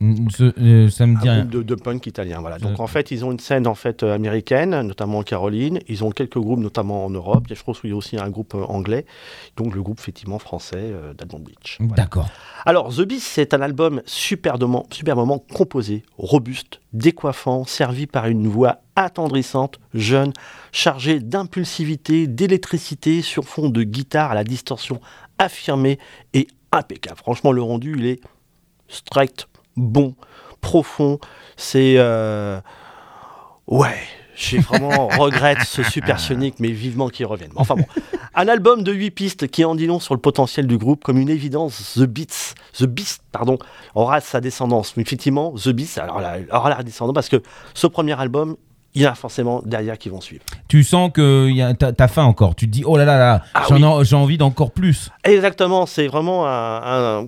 ça 0.00 1.06
me 1.06 1.20
dit 1.20 1.28
un 1.28 1.40
groupe 1.40 1.50
de, 1.50 1.62
de 1.62 1.74
punk 1.74 2.06
italien. 2.06 2.40
Voilà. 2.40 2.58
Donc 2.58 2.80
en 2.80 2.86
fait, 2.86 3.10
ils 3.10 3.24
ont 3.24 3.32
une 3.32 3.38
scène 3.38 3.66
en 3.66 3.74
fait 3.74 4.02
euh, 4.02 4.14
américaine, 4.14 4.80
notamment 4.82 5.18
en 5.18 5.22
Caroline. 5.22 5.78
Ils 5.88 6.04
ont 6.04 6.10
quelques 6.10 6.38
groupes, 6.38 6.60
notamment 6.60 7.04
en 7.04 7.10
Europe. 7.10 7.46
Et 7.50 7.54
je 7.54 7.62
pense 7.62 7.80
qu'il 7.80 7.90
y 7.90 7.92
a 7.92 7.96
aussi 7.96 8.16
un 8.18 8.28
groupe 8.28 8.54
euh, 8.54 8.64
anglais. 8.64 9.06
Donc 9.56 9.74
le 9.74 9.82
groupe 9.82 9.98
effectivement 10.00 10.38
français 10.38 10.76
euh, 10.76 11.14
d'Admont 11.14 11.38
Beach. 11.40 11.78
Voilà. 11.80 11.94
D'accord. 11.94 12.28
Alors 12.66 12.94
The 12.94 13.02
Beast, 13.02 13.26
c'est 13.26 13.54
un 13.54 13.60
album 13.60 14.02
superbement, 14.04 14.86
superbement 14.90 15.38
composé, 15.38 16.02
robuste, 16.18 16.80
décoiffant, 16.92 17.64
servi 17.64 18.06
par 18.06 18.26
une 18.26 18.48
voix 18.48 18.78
attendrissante, 18.96 19.78
jeune, 19.92 20.32
chargée 20.72 21.20
d'impulsivité, 21.20 22.26
d'électricité 22.26 23.22
sur 23.22 23.44
fond 23.44 23.68
de 23.68 23.82
guitare 23.82 24.32
à 24.32 24.34
la 24.34 24.44
distorsion 24.44 25.00
affirmée 25.38 25.98
et 26.32 26.46
impeccable. 26.72 27.18
Franchement, 27.18 27.52
le 27.52 27.62
rendu, 27.62 27.94
il 27.98 28.06
est 28.06 28.20
strict, 28.88 29.48
bon, 29.76 30.14
profond. 30.60 31.18
C'est 31.56 31.94
euh, 31.98 32.60
ouais. 33.66 33.96
J'ai 34.36 34.58
vraiment 34.58 35.06
regrette 35.18 35.62
ce 35.62 35.84
super 35.84 36.18
sonic, 36.18 36.56
mais 36.58 36.70
vivement 36.70 37.08
qu'il 37.08 37.24
revienne. 37.26 37.52
Enfin 37.54 37.76
bon, 37.76 37.84
un 38.34 38.48
album 38.48 38.82
de 38.82 38.92
8 38.92 39.10
pistes 39.12 39.46
qui 39.48 39.64
en 39.64 39.76
dit 39.76 39.86
long 39.86 40.00
sur 40.00 40.12
le 40.12 40.20
potentiel 40.20 40.66
du 40.66 40.76
groupe, 40.76 41.04
comme 41.04 41.18
une 41.18 41.28
évidence, 41.28 41.94
The 41.96 42.02
Beats, 42.02 42.54
The 42.76 42.84
Beast, 42.86 43.22
pardon, 43.30 43.58
aura 43.94 44.20
sa 44.20 44.40
descendance. 44.40 44.96
Mais 44.96 45.02
effectivement, 45.04 45.52
The 45.52 45.68
Beast, 45.68 45.98
alors 45.98 46.20
là, 46.20 46.38
aura 46.50 46.70
la 46.70 46.82
descendance 46.82 47.14
parce 47.14 47.28
que 47.28 47.40
ce 47.74 47.86
premier 47.86 48.18
album, 48.20 48.56
il 48.94 49.02
y 49.02 49.06
a 49.06 49.14
forcément 49.14 49.62
derrière 49.64 49.98
qui 49.98 50.08
vont 50.08 50.20
suivre. 50.20 50.42
Tu 50.66 50.82
sens 50.82 51.12
que 51.14 51.72
t'as 51.72 52.08
faim 52.08 52.24
encore. 52.24 52.56
Tu 52.56 52.66
te 52.66 52.72
dis, 52.72 52.82
oh 52.84 52.96
là 52.96 53.04
là 53.04 53.16
là, 53.16 53.42
Ah 53.54 53.66
oui. 53.70 53.80
j'ai 54.02 54.16
envie 54.16 54.36
d'encore 54.38 54.72
plus. 54.72 55.10
Exactement, 55.22 55.86
c'est 55.86 56.08
vraiment 56.08 56.44
un, 56.48 57.20
un, 57.22 57.26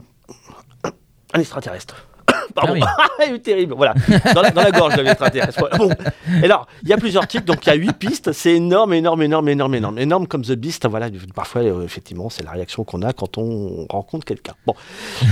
un 1.35 1.39
extraterrestre. 1.41 2.09
Pardon, 2.55 2.75
il 3.27 3.35
est 3.35 3.39
terrible, 3.39 3.75
voilà, 3.77 3.95
dans 4.35 4.43
la, 4.43 4.51
dans 4.51 4.63
la 4.63 4.71
gorge 4.71 4.97
de 4.97 5.03
l'extraterrestre. 5.03 5.69
Bon. 5.77 5.91
Et 6.43 6.45
alors, 6.45 6.67
il 6.83 6.89
y 6.89 6.93
a 6.93 6.97
plusieurs 6.97 7.27
titres, 7.27 7.45
donc 7.45 7.65
il 7.67 7.69
y 7.69 7.73
a 7.73 7.75
huit 7.75 7.93
pistes, 7.93 8.33
c'est 8.33 8.55
énorme, 8.55 8.95
énorme, 8.95 9.23
énorme, 9.23 9.49
énorme, 9.49 9.75
énorme, 9.75 9.99
énorme 9.99 10.27
comme 10.27 10.43
The 10.43 10.53
Beast. 10.53 10.87
Voilà, 10.89 11.09
parfois, 11.35 11.63
euh, 11.63 11.85
effectivement, 11.85 12.31
c'est 12.31 12.45
la 12.45 12.53
réaction 12.53 12.85
qu'on 12.85 13.03
a 13.03 13.13
quand 13.13 13.39
on 13.39 13.87
rencontre 13.91 14.25
quelqu'un. 14.25 14.55
Bon, 14.67 14.75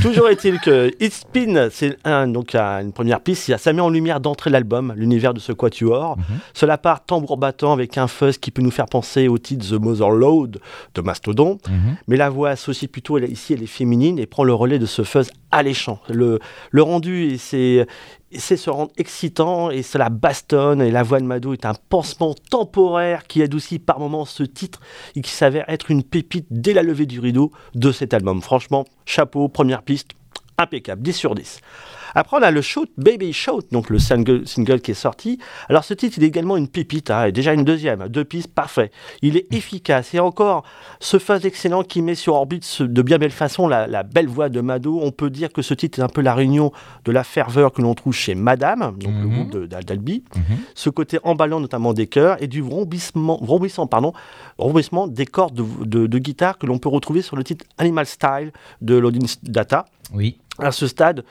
toujours 0.02 0.28
est-il 0.28 0.60
que 0.60 0.90
It's 1.00 1.20
Spin, 1.20 1.68
c'est 1.70 1.96
un, 2.04 2.28
donc 2.28 2.54
une 2.54 2.92
première 2.92 3.20
piste, 3.20 3.56
ça 3.56 3.72
met 3.72 3.80
en 3.80 3.90
lumière 3.90 4.20
d'entrée 4.20 4.50
l'album, 4.50 4.92
l'univers 4.96 5.34
de 5.34 5.40
ce 5.40 5.52
quatuor. 5.52 6.16
Cela 6.52 6.78
part 6.78 7.04
tambour 7.04 7.36
battant 7.36 7.72
avec 7.72 7.98
un 7.98 8.08
fuzz 8.08 8.38
qui 8.38 8.50
peut 8.50 8.62
nous 8.62 8.70
faire 8.70 8.86
penser 8.86 9.28
au 9.28 9.38
titre 9.38 9.66
The 9.68 9.80
Mother 9.80 10.10
Load 10.10 10.60
de 10.94 11.00
Mastodon. 11.00 11.58
Mhm. 11.68 11.96
Mais 12.08 12.16
la 12.16 12.30
voix 12.30 12.50
associe 12.50 12.90
plutôt, 12.90 13.18
elle, 13.18 13.30
ici, 13.30 13.52
elle 13.52 13.62
est 13.62 13.66
féminine 13.66 14.18
et 14.18 14.26
prend 14.26 14.44
le 14.44 14.54
relais 14.54 14.78
de 14.78 14.86
ce 14.86 15.02
fuzz 15.02 15.30
alléchant. 15.50 16.00
Le, 16.08 16.40
le 16.70 16.82
rendu, 16.82 17.03
et 17.10 17.38
c'est 17.38 17.86
c'est 18.36 18.56
se 18.56 18.70
rendre 18.70 18.90
excitant 18.96 19.70
et 19.70 19.82
cela 19.82 20.08
bastonne. 20.08 20.82
Et 20.82 20.90
la 20.90 21.02
voix 21.02 21.20
de 21.20 21.24
Mado 21.24 21.52
est 21.52 21.64
un 21.66 21.74
pansement 21.88 22.34
temporaire 22.50 23.26
qui 23.26 23.42
adoucit 23.42 23.78
par 23.78 24.00
moments 24.00 24.24
ce 24.24 24.42
titre 24.42 24.80
et 25.14 25.20
qui 25.20 25.30
s'avère 25.30 25.64
être 25.68 25.90
une 25.90 26.02
pépite 26.02 26.46
dès 26.50 26.72
la 26.72 26.82
levée 26.82 27.06
du 27.06 27.20
rideau 27.20 27.52
de 27.74 27.92
cet 27.92 28.14
album. 28.14 28.42
Franchement, 28.42 28.84
chapeau, 29.06 29.48
première 29.48 29.82
piste, 29.82 30.10
impeccable, 30.58 31.02
10 31.02 31.12
sur 31.12 31.34
10. 31.34 31.60
Après, 32.14 32.36
on 32.38 32.42
a 32.42 32.50
le 32.50 32.60
Shout 32.62 32.86
Baby 32.96 33.32
Shout, 33.32 33.62
donc 33.72 33.90
le 33.90 33.98
single, 33.98 34.46
single 34.46 34.80
qui 34.80 34.92
est 34.92 34.94
sorti. 34.94 35.38
Alors, 35.68 35.84
ce 35.84 35.94
titre, 35.94 36.16
il 36.18 36.24
est 36.24 36.28
également 36.28 36.56
une 36.56 36.68
pépite, 36.68 37.10
hein, 37.10 37.24
et 37.26 37.32
déjà 37.32 37.52
une 37.52 37.64
deuxième, 37.64 38.08
deux 38.08 38.24
pistes, 38.24 38.52
parfait. 38.54 38.90
Il 39.22 39.36
est 39.36 39.52
efficace 39.52 40.14
et 40.14 40.20
encore 40.20 40.64
ce 41.00 41.18
phase 41.18 41.44
excellent 41.46 41.82
qui 41.82 42.02
met 42.02 42.14
sur 42.14 42.34
orbite 42.34 42.82
de 42.82 43.02
bien 43.02 43.18
belle 43.18 43.30
façon 43.30 43.66
la, 43.68 43.86
la 43.86 44.02
belle 44.02 44.28
voix 44.28 44.48
de 44.48 44.60
Mado. 44.60 45.00
On 45.02 45.10
peut 45.10 45.30
dire 45.30 45.52
que 45.52 45.62
ce 45.62 45.74
titre 45.74 45.98
est 45.98 46.02
un 46.02 46.08
peu 46.08 46.20
la 46.20 46.34
réunion 46.34 46.72
de 47.04 47.12
la 47.12 47.24
ferveur 47.24 47.72
que 47.72 47.82
l'on 47.82 47.94
trouve 47.94 48.14
chez 48.14 48.34
Madame, 48.34 48.96
donc 48.98 49.12
le 49.12 49.26
Mhm. 49.26 49.34
groupe 49.48 49.64
d'Albi. 49.66 50.24
Mhm. 50.36 50.42
Ce 50.74 50.90
côté 50.90 51.18
emballant 51.24 51.60
notamment 51.60 51.92
des 51.92 52.06
chœurs 52.06 52.42
et 52.42 52.46
du 52.46 52.60
vrombissement, 52.62 53.38
vrombissant, 53.42 53.86
pardon, 53.86 54.12
vrombissement 54.58 55.06
des 55.08 55.26
cordes 55.26 55.54
de, 55.54 55.64
de- 55.84 56.06
de 56.06 56.18
guitare 56.18 56.58
que 56.58 56.66
l'on 56.66 56.78
peut 56.78 56.88
retrouver 56.88 57.22
sur 57.22 57.36
le 57.36 57.44
titre 57.44 57.64
Animal 57.78 58.06
Style 58.06 58.52
de 58.80 58.96
Loading 58.96 59.26
Data. 59.42 59.86
Oui. 60.12 60.38
À 60.58 60.70
ce 60.70 60.86
stade, 60.86 61.24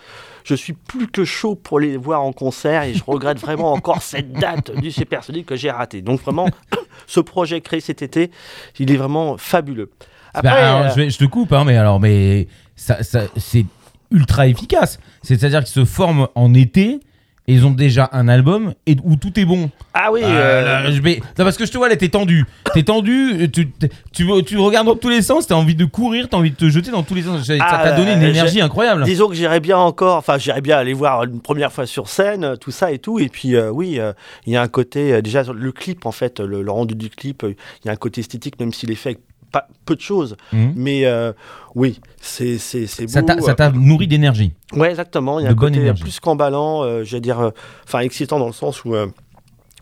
je 0.43 0.53
suis 0.55 0.73
plus 0.73 1.07
que 1.07 1.23
chaud 1.23 1.55
pour 1.55 1.79
les 1.79 1.95
voir 1.95 2.21
en 2.23 2.33
concert 2.33 2.83
et 2.83 2.93
je 2.93 3.03
regrette 3.05 3.39
vraiment 3.39 3.71
encore 3.71 4.01
cette 4.01 4.33
date 4.33 4.71
du 4.75 4.91
Supersonic 4.91 5.45
que 5.45 5.55
j'ai 5.55 5.71
ratée. 5.71 6.01
Donc 6.01 6.21
vraiment, 6.21 6.49
ce 7.07 7.19
projet 7.21 7.61
créé 7.61 7.79
cet 7.79 8.01
été, 8.01 8.31
il 8.79 8.91
est 8.91 8.97
vraiment 8.97 9.37
fabuleux. 9.37 9.91
Après, 10.33 10.49
Bah, 10.49 10.55
alors, 10.75 10.85
euh, 10.87 10.89
je, 10.89 10.95
vais- 11.01 11.09
je 11.09 11.17
te 11.17 11.25
coupe, 11.25 11.53
hein, 11.53 11.63
mais 11.65 11.77
alors, 11.77 11.99
mais 11.99 12.47
ça, 12.75 13.03
ça- 13.03 13.27
c'est 13.37 13.65
ultra 14.11 14.47
efficace. 14.47 14.99
C'est-à-dire 15.21 15.59
qu'ils 15.63 15.73
se 15.73 15.85
forment 15.85 16.27
en 16.35 16.53
été 16.53 16.99
et 17.47 17.53
ils 17.53 17.65
ont 17.65 17.71
déjà 17.71 18.09
un 18.13 18.27
album 18.29 18.73
et, 18.87 18.95
où 19.03 19.15
tout 19.17 19.37
est 19.39 19.43
bon. 19.45 19.69
ah 19.93 20.11
oui, 20.11 20.21
Ah, 20.23 20.27
euh, 20.27 20.91
je 20.91 21.01
vais- 21.01 21.19
Non, 21.37 21.43
parce 21.43 21.57
que 21.57 21.65
je 21.65 21.71
te 21.71 21.77
vois 21.77 21.89
là, 21.89 21.95
t'es 21.97 22.09
tendu. 22.09 22.45
T'es 22.73 22.83
tendu, 22.83 23.49
tu, 23.51 23.69
tu, 24.13 24.25
tu 24.45 24.57
regardes 24.57 24.87
dans 24.87 24.95
tous 24.95 25.09
les 25.09 25.21
sens, 25.21 25.47
t'as 25.47 25.55
envie 25.55 25.75
de 25.75 25.85
courir, 25.85 26.29
t'as 26.29 26.37
envie 26.37 26.51
de 26.51 26.55
te 26.55 26.69
jeter 26.69 26.91
dans 26.91 27.03
tous 27.03 27.15
les 27.15 27.23
sens. 27.23 27.43
Ça 27.45 27.53
Ah, 27.59 27.83
t'a 27.83 27.91
donné 27.93 28.13
une 28.13 28.23
énergie 28.23 28.61
incroyable. 28.61 29.03
Disons 29.03 29.27
que 29.27 29.35
j'irais 29.35 29.59
bien 29.59 29.77
encore, 29.77 30.17
enfin 30.17 30.37
j'irais 30.37 30.61
bien 30.61 30.77
aller 30.77 30.93
voir 30.93 31.23
une 31.25 31.41
première 31.41 31.71
fois 31.73 31.85
sur 31.85 32.07
scène, 32.07 32.43
euh, 32.43 32.55
tout 32.55 32.71
ça 32.71 32.91
et 32.91 32.99
tout. 32.99 33.19
Et 33.19 33.27
puis 33.29 33.55
euh, 33.55 33.69
oui, 33.71 33.99
il 34.47 34.53
y 34.53 34.55
a 34.55 34.61
un 34.61 34.67
côté, 34.67 35.21
déjà 35.21 35.43
le 35.53 35.71
clip 35.71 36.05
en 36.05 36.11
fait, 36.11 36.39
le, 36.39 36.61
le 36.61 36.71
rendu 36.71 36.95
du 36.95 37.09
clip, 37.09 37.43
il 37.47 37.55
y 37.85 37.89
a 37.89 37.91
un 37.91 37.97
côté 37.97 38.21
esthétique 38.21 38.59
même 38.59 38.71
s'il 38.73 38.89
est 38.91 38.95
fait 38.95 39.09
avec 39.09 39.19
pas, 39.53 39.67
peu 39.85 39.95
de 39.95 40.01
choses. 40.01 40.35
Mhm. 40.51 40.73
Mais 40.75 41.05
euh, 41.05 41.31
oui, 41.75 42.01
c'est 42.19 42.57
c'est 42.57 42.85
c'est 42.87 43.05
beau. 43.05 43.11
Ça 43.11 43.21
t'a- 43.23 43.35
t'a 43.55 43.71
nourri 43.71 44.07
d'énergie. 44.07 44.51
Ouais, 44.73 44.89
exactement. 44.89 45.39
Il 45.39 45.43
y 45.43 45.45
a 45.45 45.49
de 45.49 45.53
un 45.53 45.55
bonne 45.55 45.69
côté 45.69 45.79
énergie. 45.79 46.03
plus 46.03 46.19
qu'emballant, 46.19 46.83
euh, 46.83 47.03
j'allais 47.05 47.21
dire, 47.21 47.39
euh, 47.39 47.51
enfin 47.85 47.99
excitant 47.99 48.39
dans 48.39 48.47
le 48.47 48.51
sens 48.53 48.83
où 48.83 48.93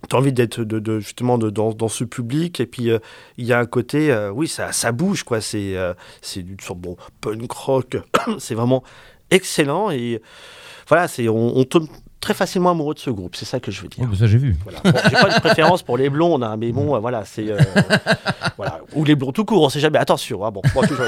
tu 0.09 0.15
as 0.15 0.19
envie 0.19 0.33
d'être 0.33 0.63
de, 0.63 0.79
de- 0.79 0.99
justement 0.99 1.37
de, 1.37 1.49
dans, 1.49 1.71
dans 1.73 1.87
ce 1.87 2.03
public. 2.03 2.59
Et 2.59 2.65
puis 2.65 2.89
euh, 2.91 2.99
il 3.37 3.45
y 3.45 3.53
a 3.53 3.59
un 3.59 3.65
côté, 3.65 4.11
euh, 4.11 4.29
oui, 4.31 4.47
ça, 4.47 4.71
ça 4.71 4.91
bouge, 4.91 5.23
quoi. 5.23 5.41
C'est 5.41 5.75
euh, 5.77 5.93
c'est 6.21 6.41
une 6.41 6.59
sorte 6.59 6.79
bon 6.79 6.97
punk 7.21 7.51
rock. 7.51 7.97
c'est 8.39 8.55
vraiment 8.55 8.83
excellent. 9.31 9.89
Et 9.91 10.21
voilà, 10.87 11.07
c'est 11.07 11.27
on, 11.29 11.57
on 11.57 11.63
tombe 11.63 11.87
très 12.21 12.33
facilement 12.33 12.69
amoureux 12.71 12.93
de 12.93 12.99
ce 12.99 13.09
groupe. 13.09 13.35
C'est 13.35 13.45
ça 13.45 13.59
que 13.59 13.71
je 13.71 13.81
veux 13.81 13.87
dire. 13.89 14.05
Bah, 14.05 14.15
ça, 14.17 14.27
j'ai 14.27 14.37
vu. 14.37 14.55
Voilà. 14.63 14.79
Bon, 14.83 14.91
j'ai 15.09 15.15
pas 15.17 15.33
de 15.35 15.39
préférence 15.41 15.81
pour 15.83 15.97
les 15.97 16.09
blondes, 16.09 16.43
hein, 16.43 16.55
mais 16.57 16.71
bon, 16.71 16.95
euh, 16.95 16.99
voilà, 16.99 17.25
c'est. 17.25 17.49
euh, 17.49 17.57
voilà. 18.57 18.79
Ou 18.95 19.03
les 19.03 19.15
blonds 19.15 19.31
tout 19.31 19.43
court, 19.43 19.63
on 19.63 19.69
sait 19.69 19.79
jamais. 19.79 19.97
Attention, 19.97 20.45
hein, 20.45 20.51
bon. 20.51 20.61
moi, 20.75 20.85
toujours- 20.87 21.05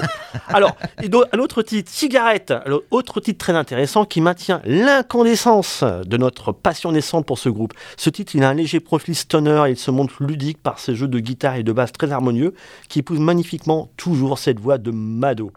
Alors, 0.49 0.75
et 1.01 1.07
donc, 1.09 1.25
un 1.31 1.37
autre 1.39 1.61
titre, 1.61 1.89
Cigarette, 1.91 2.53
autre 2.91 3.19
titre 3.21 3.37
très 3.37 3.53
intéressant 3.55 4.05
qui 4.05 4.21
maintient 4.21 4.61
l'incandescence 4.65 5.83
de 5.83 6.17
notre 6.17 6.51
passion 6.51 6.91
naissante 6.91 7.25
pour 7.25 7.37
ce 7.37 7.49
groupe. 7.49 7.73
Ce 7.97 8.09
titre, 8.09 8.35
il 8.35 8.43
a 8.43 8.49
un 8.49 8.53
léger 8.55 8.79
profil 8.79 9.15
stoner 9.15 9.63
et 9.67 9.71
il 9.71 9.77
se 9.77 9.91
montre 9.91 10.23
ludique 10.23 10.61
par 10.61 10.79
ses 10.79 10.95
jeux 10.95 11.07
de 11.07 11.19
guitare 11.19 11.55
et 11.55 11.63
de 11.63 11.71
basse 11.71 11.91
très 11.91 12.11
harmonieux 12.11 12.53
qui 12.89 12.99
épousent 12.99 13.19
magnifiquement 13.19 13.89
toujours 13.97 14.39
cette 14.39 14.59
voix 14.59 14.77
de 14.79 14.89
Mado. 14.91 15.51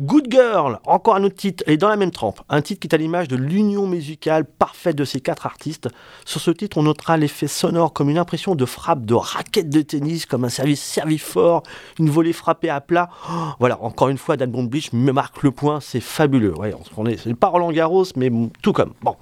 Good 0.00 0.26
Girl, 0.30 0.78
encore 0.86 1.16
un 1.16 1.24
autre 1.24 1.34
titre, 1.36 1.64
et 1.66 1.76
dans 1.76 1.88
la 1.88 1.96
même 1.96 2.10
trempe. 2.12 2.40
Un 2.48 2.62
titre 2.62 2.80
qui 2.80 2.86
est 2.88 2.94
à 2.94 2.98
l'image 2.98 3.26
de 3.28 3.36
l'union 3.36 3.86
musicale 3.86 4.44
parfaite 4.44 4.83
de 4.92 5.04
ces 5.04 5.20
quatre 5.20 5.46
artistes. 5.46 5.88
Sur 6.24 6.40
ce 6.40 6.50
titre, 6.50 6.78
on 6.78 6.82
notera 6.82 7.16
l'effet 7.16 7.46
sonore 7.46 7.92
comme 7.92 8.10
une 8.10 8.18
impression 8.18 8.54
de 8.54 8.64
frappe 8.64 9.04
de 9.04 9.14
raquette 9.14 9.70
de 9.70 9.80
tennis, 9.80 10.26
comme 10.26 10.44
un 10.44 10.48
service 10.48 10.82
servi 10.82 11.18
fort, 11.18 11.62
une 11.98 12.10
volée 12.10 12.32
frappée 12.32 12.68
à 12.68 12.80
plat. 12.80 13.08
Oh, 13.30 13.32
voilà, 13.58 13.82
encore 13.82 14.08
une 14.08 14.18
fois, 14.18 14.36
Dan 14.36 14.50
Brown 14.50 14.68
Beach 14.68 14.92
me 14.92 15.12
marque 15.12 15.42
le 15.42 15.50
point, 15.50 15.80
c'est 15.80 16.00
fabuleux. 16.00 16.56
Ouais, 16.58 16.74
on, 16.96 17.06
est, 17.06 17.16
c'est 17.16 17.34
pas 17.34 17.48
Roland 17.48 17.72
Garros, 17.72 18.04
mais 18.16 18.30
tout 18.62 18.72
comme. 18.72 18.92
Bon, 19.02 19.16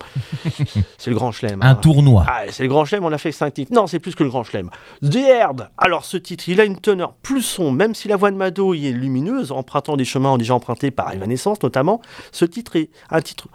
c'est 0.99 1.11
le 1.11 1.17
grand 1.17 1.33
chelem. 1.33 1.63
Un 1.63 1.71
hein. 1.71 1.75
tournoi. 1.77 2.25
Ah, 2.27 2.43
c'est 2.51 2.65
le 2.65 2.69
grand 2.69 2.85
chelem, 2.85 3.05
on 3.05 3.13
a 3.13 3.19
fait 3.19 3.33
5 3.33 3.55
titres. 3.55 3.73
Non, 3.73 3.87
c'est 3.87 4.01
plus 4.01 4.15
que 4.15 4.25
le 4.25 4.31
grand 4.31 4.45
chelem. 4.45 4.71
The 5.03 5.17
Herd. 5.17 5.69
Alors, 5.79 6.05
ce 6.05 6.17
titre, 6.17 6.49
il 6.49 6.61
a 6.61 6.65
une 6.65 6.79
teneur 6.79 7.13
plus 7.13 7.43
sombre, 7.43 7.73
même 7.73 7.95
si 7.95 8.09
la 8.09 8.17
voix 8.17 8.31
de 8.31 8.37
Mado 8.37 8.75
y 8.75 8.89
est 8.89 8.93
lumineuse, 8.93 9.53
empruntant 9.53 9.97
des 9.97 10.05
chemins 10.05 10.37
déjà 10.39 10.55
empruntés 10.55 10.91
par 10.91 11.13
Evanescence 11.13 11.63
notamment. 11.63 12.01
Ce 12.31 12.45
titre 12.45 12.77
est 12.77 12.91
un 13.11 13.21
titre 13.21 13.49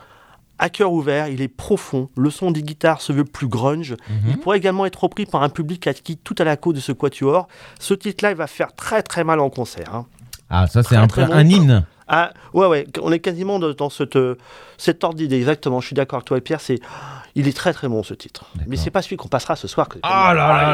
à 0.60 0.70
cœur 0.70 0.92
ouvert, 0.92 1.28
il 1.28 1.42
est 1.42 1.48
profond. 1.48 2.10
Le 2.18 2.30
son 2.30 2.52
des 2.52 2.64
guitares 2.64 3.02
se 3.02 3.14
veut 3.14 3.26
plus 3.26 3.48
grunge. 3.48 3.96
Mhm. 4.10 4.18
Il 4.30 4.38
pourrait 4.38 4.58
également 4.58 4.86
être 4.86 5.04
repris 5.04 5.26
par 5.26 5.44
un 5.44 5.50
public 5.50 5.86
acquis 5.88 6.18
tout 6.18 6.36
à 6.40 6.44
la 6.44 6.58
cause 6.58 6.76
de 6.76 6.80
ce 6.80 6.92
quatuor. 6.92 7.48
Ce 7.80 7.94
titre-là, 7.94 8.32
il 8.32 8.38
va 8.38 8.48
faire 8.48 8.74
très 8.74 9.04
très 9.04 9.24
mal 9.24 9.40
en 9.40 9.50
concert. 9.50 9.94
hein. 9.94 10.06
Ah, 10.50 10.66
ça, 10.68 10.82
c'est 10.82 10.96
un, 10.96 11.08
très 11.08 11.26
peu 11.26 11.32
bon. 11.32 11.38
un 11.38 11.46
hymne. 11.46 11.86
Ah, 12.08 12.32
ouais, 12.54 12.68
ouais, 12.68 12.88
on 13.02 13.12
est 13.12 13.20
quasiment 13.20 13.60
dans 13.60 13.90
cette, 13.90 14.16
euh, 14.16 14.36
cet 14.78 15.04
ordre 15.04 15.16
d'idée, 15.18 15.38
exactement. 15.38 15.82
Je 15.82 15.88
suis 15.88 15.96
d'accord 15.96 16.18
avec 16.18 16.26
toi 16.28 16.38
et 16.38 16.42
Pierre, 16.42 16.62
c'est, 16.62 16.80
il 17.36 17.48
est 17.48 17.56
très 17.56 17.74
très 17.74 17.88
bon 17.88 18.02
ce 18.04 18.14
titre. 18.14 18.46
Mais 18.66 18.78
c'est 18.78 18.90
pas 18.92 19.02
celui 19.02 19.18
qu'on 19.18 19.28
passera 19.28 19.56
ce 19.56 19.68
soir. 19.68 19.88
que- 19.90 20.00
Ah 20.04 20.34
là 20.34 20.48
Ah, 20.50 20.74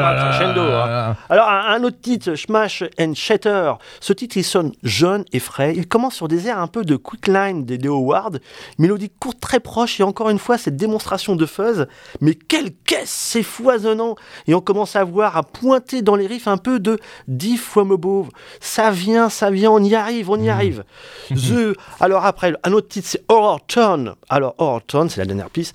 là 0.54 1.08
hein. 1.10 1.16
Alors, 1.28 1.48
un, 1.48 1.82
autre 1.84 2.00
titre, 2.00 2.34
Smash 2.36 2.84
and 3.00 3.14
Shatter. 3.14 3.72
Ce 4.00 4.12
titre, 4.12 4.36
il 4.36 4.44
sonne 4.44 4.72
jeune 4.82 5.24
et 5.32 5.40
frais. 5.40 5.74
Il 5.76 5.86
commence 5.88 6.14
sur 6.14 6.28
des 6.28 6.46
airs 6.48 6.58
un 6.58 6.66
peu 6.68 6.84
de 6.84 6.96
quick 6.96 7.26
line 7.26 7.64
des 7.66 7.76
Leo 7.78 7.98
Ward. 7.98 8.40
Mélodie 8.78 9.10
courte, 9.10 9.40
très 9.40 9.60
proche. 9.60 10.00
Et 10.00 10.02
encore 10.04 10.30
une 10.30 10.38
fois, 10.38 10.56
cette 10.56 10.76
démonstration 10.76 11.36
de 11.36 11.44
fuzz. 11.46 11.86
Mais 12.20 12.34
quelle 12.34 12.70
caisse, 12.86 13.10
c'est 13.10 13.42
foisonnant. 13.42 14.14
Et 14.46 14.54
on 14.54 14.60
commence 14.60 14.96
à 14.96 15.04
voir, 15.04 15.36
à 15.36 15.42
pointer 15.42 16.00
dans 16.02 16.16
les 16.16 16.26
riffs 16.26 16.48
un 16.48 16.56
peu 16.56 16.80
de 16.80 16.98
Deep 17.28 17.58
From 17.60 17.92
Above. 17.92 18.28
Ça 18.60 18.90
vient, 18.90 19.28
ça 19.28 19.50
vient, 19.50 19.70
on 19.70 19.82
y 19.82 19.94
arrive, 19.94 20.30
on 20.30 20.40
y 20.40 20.48
arrive. 20.48 20.84
The... 21.34 21.76
Alors 22.00 22.24
après, 22.24 22.54
un 22.64 22.72
autre 22.72 22.88
titre, 22.88 23.08
c'est 23.08 23.24
Horror 23.28 23.64
Turn. 23.66 24.14
Alors, 24.28 24.54
Horror 24.58 24.84
Turn, 24.86 25.08
c'est 25.08 25.20
la 25.20 25.26
dernière 25.26 25.50
piste. 25.50 25.74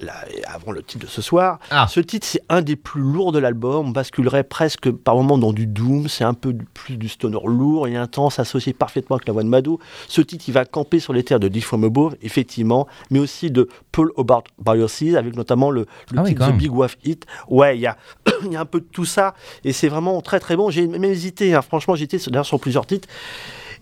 Là, 0.00 0.14
avant 0.46 0.72
le 0.72 0.82
titre 0.82 1.04
de 1.06 1.10
ce 1.10 1.22
soir. 1.22 1.60
Ah. 1.70 1.86
Ce 1.88 2.00
titre, 2.00 2.26
c'est 2.26 2.40
un 2.48 2.60
des 2.60 2.74
plus 2.74 3.02
lourds 3.02 3.30
de 3.30 3.38
l'album. 3.38 3.86
On 3.86 3.90
basculerait 3.90 4.42
presque 4.42 4.90
par 4.90 5.14
moments 5.14 5.38
dans 5.38 5.52
du 5.52 5.66
doom. 5.68 6.08
C'est 6.08 6.24
un 6.24 6.34
peu 6.34 6.52
du- 6.54 6.64
plus 6.64 6.96
du 6.96 7.08
stoner 7.08 7.38
lourd 7.44 7.86
et 7.86 7.94
intense, 7.94 8.40
associé 8.40 8.72
parfaitement 8.72 9.14
avec 9.16 9.28
la 9.28 9.32
voix 9.32 9.44
de 9.44 9.48
Mado. 9.48 9.78
Ce 10.08 10.20
titre, 10.20 10.44
il 10.48 10.54
va 10.54 10.64
camper 10.64 10.98
sur 10.98 11.12
les 11.12 11.22
terres 11.22 11.38
de 11.38 11.46
Deep 11.46 11.62
From 11.62 11.84
Above, 11.84 12.16
effectivement, 12.20 12.88
mais 13.10 13.20
aussi 13.20 13.52
de 13.52 13.68
By 13.96 14.78
Your 14.78 14.90
Seas, 14.90 15.16
avec 15.16 15.36
notamment 15.36 15.70
le, 15.70 15.86
le 16.10 16.18
Ah 16.18 16.24
titre 16.24 16.48
The. 16.48 16.56
Big 16.56 16.72
Wave 16.72 16.96
Hit. 17.04 17.26
Ouais, 17.48 17.76
il 17.76 17.82
y 17.82 17.86
a, 17.86 17.96
il 18.44 18.52
y 18.52 18.56
a 18.56 18.60
un 18.60 18.64
peu 18.64 18.80
de 18.80 18.86
tout 18.90 19.04
ça 19.04 19.34
et 19.62 19.72
c'est 19.72 19.88
vraiment 19.88 20.20
très 20.20 20.40
très 20.40 20.56
bon. 20.56 20.68
J'ai 20.70 20.88
même 20.88 21.04
hésité, 21.04 21.54
hein. 21.54 21.62
franchement, 21.62 21.94
j'ai 21.94 22.06
hésité 22.12 22.28
d'ailleurs 22.30 22.46
sur 22.46 22.58
plusieurs 22.58 22.86
titres. 22.86 23.06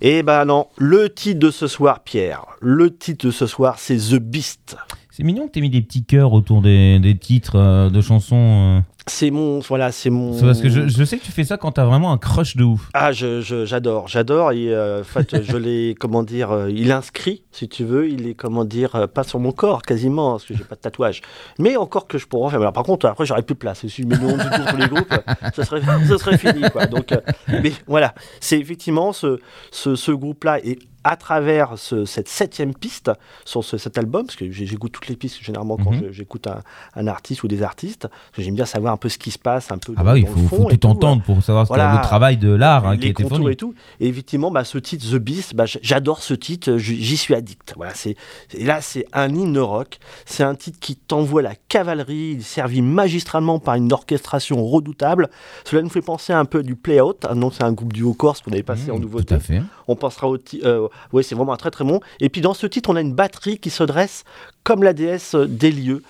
Et 0.02 0.22
ben 0.22 0.46
non, 0.46 0.66
le 0.78 1.12
titre 1.12 1.38
de 1.40 1.50
ce 1.50 1.66
soir, 1.66 2.00
Pierre, 2.00 2.46
le 2.60 2.96
titre 2.96 3.26
de 3.26 3.30
ce 3.30 3.46
soir, 3.46 3.78
c'est 3.78 3.96
The 3.98 4.14
Beast. 4.14 4.76
C'est 5.10 5.22
mignon 5.24 5.46
que 5.46 5.52
t'aies 5.52 5.60
mis 5.60 5.68
des 5.70 5.82
petits 5.82 6.04
cœurs 6.04 6.32
autour 6.32 6.62
des, 6.62 6.98
des 6.98 7.16
titres 7.18 7.56
euh, 7.56 7.90
de 7.90 8.00
chansons. 8.00 8.78
euh. 8.78 8.80
C'est 9.12 9.32
mon, 9.32 9.58
voilà, 9.58 9.90
c'est 9.90 10.08
mon. 10.08 10.32
C'est 10.38 10.44
parce 10.46 10.60
que 10.60 10.68
je, 10.68 10.86
je 10.86 11.04
sais 11.04 11.18
que 11.18 11.24
tu 11.24 11.32
fais 11.32 11.42
ça 11.42 11.56
quand 11.56 11.72
t'as 11.72 11.84
vraiment 11.84 12.12
un 12.12 12.16
crush 12.18 12.56
de 12.56 12.62
ouf. 12.62 12.88
Ah, 12.94 13.10
je- 13.10 13.40
je- 13.40 13.64
j'adore, 13.66 14.06
j'adore. 14.06 14.52
Et 14.52 14.72
euh, 14.72 15.00
en 15.00 15.04
fait, 15.04 15.42
je 15.50 15.56
l'ai, 15.56 15.96
comment 15.98 16.22
dire, 16.22 16.52
euh, 16.52 16.70
il 16.70 16.92
inscrit, 16.92 17.42
si 17.50 17.68
tu 17.68 17.84
veux, 17.84 18.08
il 18.08 18.28
est, 18.28 18.34
comment 18.34 18.64
dire, 18.64 18.94
euh, 18.94 19.06
pas 19.08 19.24
sur 19.24 19.40
mon 19.40 19.50
corps 19.50 19.82
quasiment, 19.82 20.32
parce 20.32 20.44
que 20.44 20.54
j'ai 20.54 20.62
pas 20.62 20.76
de 20.76 20.80
tatouage. 20.80 21.22
Mais 21.58 21.76
encore 21.76 22.06
que 22.06 22.18
je 22.18 22.26
pourrais 22.28 22.46
en 22.46 22.50
faire. 22.50 22.60
Alors, 22.60 22.72
par 22.72 22.84
contre, 22.84 23.06
après, 23.06 23.26
j'aurais 23.26 23.42
plus 23.42 23.54
de 23.54 23.58
place. 23.58 23.80
Si 23.80 24.02
je 24.02 24.06
mets 24.06 24.14
le 24.14 24.22
nom 24.22 24.36
du 24.36 24.44
tout 24.44 24.68
sur 24.68 24.76
les 24.78 24.86
groupes, 24.88 25.14
ce 25.56 25.62
serait, 25.64 25.80
ce 26.08 26.16
serait 26.16 26.38
fini, 26.38 26.62
quoi. 26.70 26.86
Donc, 26.86 27.12
mais 27.48 27.72
voilà, 27.88 28.14
c'est 28.40 28.58
effectivement 28.60 29.12
ce, 29.12 29.40
ce, 29.72 29.96
ce 29.96 30.12
groupe-là 30.12 30.60
et 30.64 30.78
à 31.04 31.16
travers 31.16 31.78
ce- 31.78 32.04
cette 32.04 32.28
septième 32.28 32.74
piste 32.74 33.10
sur 33.44 33.64
ce- 33.64 33.78
cet 33.78 33.96
album, 33.98 34.26
parce 34.26 34.36
que 34.36 34.50
j'écoute 34.50 34.92
toutes 34.92 35.08
les 35.08 35.16
pistes 35.16 35.38
généralement 35.42 35.76
quand 35.76 35.92
Mhm. 35.92 36.10
j'écoute 36.12 36.46
un, 36.46 36.60
un 36.94 37.06
artiste 37.06 37.42
ou 37.42 37.48
des 37.48 37.62
artistes, 37.62 38.02
parce 38.08 38.36
que 38.36 38.42
j'aime 38.42 38.54
bien 38.54 38.66
savoir 38.66 38.92
un 38.92 38.96
peu 38.96 39.08
ce 39.08 39.16
qui 39.18 39.30
se 39.30 39.38
passe, 39.38 39.70
un 39.72 39.78
peu 39.78 39.94
Ah 39.96 40.04
bah 40.04 40.12
oui, 40.12 40.20
il 40.20 40.26
faut, 40.26 40.56
faut 40.56 40.64
tout 40.70 40.76
tout, 40.76 40.86
entendre 40.86 41.22
pour 41.22 41.42
savoir 41.42 41.64
Voilà. 41.66 41.94
le 41.96 42.02
travail 42.02 42.36
de 42.36 42.50
l'art 42.52 42.86
hein, 42.86 42.96
qui 42.98 43.06
a 43.06 43.10
été 43.10 43.22
fourni. 43.26 43.50
et 43.52 43.56
tout. 43.56 43.74
Et 44.00 44.08
effectivement, 44.08 44.50
bah, 44.50 44.64
ce 44.64 44.78
titre, 44.78 45.06
The 45.10 45.16
Beast, 45.16 45.54
bah, 45.54 45.64
j'adore 45.66 46.22
ce 46.22 46.34
titre, 46.34 46.76
j- 46.76 47.02
j'y 47.02 47.16
suis 47.16 47.34
addict. 47.34 47.72
Voilà, 47.76 47.94
c'est, 47.94 48.16
et 48.52 48.64
là, 48.64 48.80
c'est 48.82 49.06
un 49.12 49.34
hymne 49.34 49.58
rock. 49.58 49.98
C'est 50.26 50.42
un 50.42 50.54
titre 50.54 50.78
qui 50.80 50.96
t'envoie 50.96 51.42
la 51.42 51.54
cavalerie, 51.68 52.32
il 52.34 52.38
est 52.40 52.42
servi 52.42 52.82
magistralement 52.82 53.58
par 53.58 53.74
une 53.76 53.92
orchestration 53.92 54.64
redoutable. 54.66 55.30
Cela 55.64 55.82
nous 55.82 55.88
fait 55.88 56.02
penser 56.02 56.32
un 56.32 56.44
peu 56.44 56.62
du 56.62 56.76
Play 56.76 57.00
Out, 57.00 57.24
hein, 57.28 57.36
donc 57.36 57.54
c'est 57.54 57.62
un 57.64 57.72
groupe 57.72 57.92
duo 57.92 58.12
corse 58.12 58.42
qu'on 58.42 58.52
avait 58.52 58.62
passé 58.62 58.90
en 58.90 58.98
Mmh, 58.98 59.00
nouveauté. 59.00 59.26
Tout 59.26 59.34
à 59.34 59.38
fait. 59.38 59.62
On 59.88 59.96
pensera 59.96 60.28
au 60.28 60.36
titre. 60.36 60.89
Oui, 61.12 61.24
c'est 61.24 61.34
vraiment 61.34 61.52
un 61.52 61.56
très 61.56 61.70
très 61.70 61.84
bon. 61.84 62.00
Et 62.20 62.28
puis 62.28 62.40
dans 62.40 62.54
ce 62.54 62.66
titre, 62.66 62.90
on 62.90 62.96
a 62.96 63.00
une 63.00 63.14
batterie 63.14 63.58
qui 63.58 63.70
se 63.70 63.82
dresse 63.82 64.24
comme 64.64 64.82
la 64.82 64.92
déesse 64.92 65.34
euh, 65.34 65.46
des 65.46 65.70
lieux. 65.70 66.02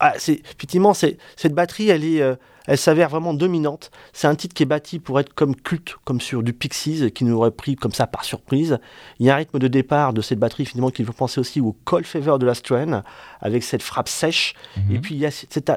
Ah, 0.00 0.14
c'est, 0.18 0.40
effectivement, 0.44 0.94
c'est, 0.94 1.18
cette 1.36 1.54
batterie, 1.54 1.88
elle 1.88 2.04
est. 2.04 2.20
euh, 2.20 2.34
elle 2.66 2.78
s'avère 2.78 3.10
vraiment 3.10 3.34
dominante. 3.34 3.90
C'est 4.12 4.26
un 4.26 4.34
titre 4.34 4.54
qui 4.54 4.62
est 4.62 4.66
bâti 4.66 4.98
pour 4.98 5.20
être 5.20 5.34
comme 5.34 5.54
culte, 5.54 5.96
comme 6.04 6.20
sur 6.20 6.42
du 6.42 6.52
Pixies, 6.52 7.12
qui 7.12 7.24
nous 7.24 7.36
aurait 7.36 7.50
pris 7.50 7.76
comme 7.76 7.92
ça 7.92 8.06
par 8.06 8.24
surprise. 8.24 8.78
Il 9.18 9.26
y 9.26 9.30
a 9.30 9.34
un 9.34 9.36
rythme 9.36 9.58
de 9.58 9.68
départ 9.68 10.12
de 10.12 10.22
cette 10.22 10.38
batterie, 10.38 10.64
finalement, 10.64 10.90
qui 10.90 11.04
fait 11.04 11.12
penser 11.12 11.40
aussi 11.40 11.60
au 11.60 11.76
Cold 11.84 12.06
Fever 12.06 12.36
de 12.40 12.46
la 12.46 12.54
Strain, 12.54 13.02
avec 13.40 13.62
cette 13.62 13.82
frappe 13.82 14.08
sèche. 14.08 14.54
Mhm. 14.76 14.96
Et 14.96 14.98
puis 14.98 15.14
il 15.14 15.20
y 15.20 15.26
a 15.26 15.30
cette 15.30 15.52
cette 15.52 15.70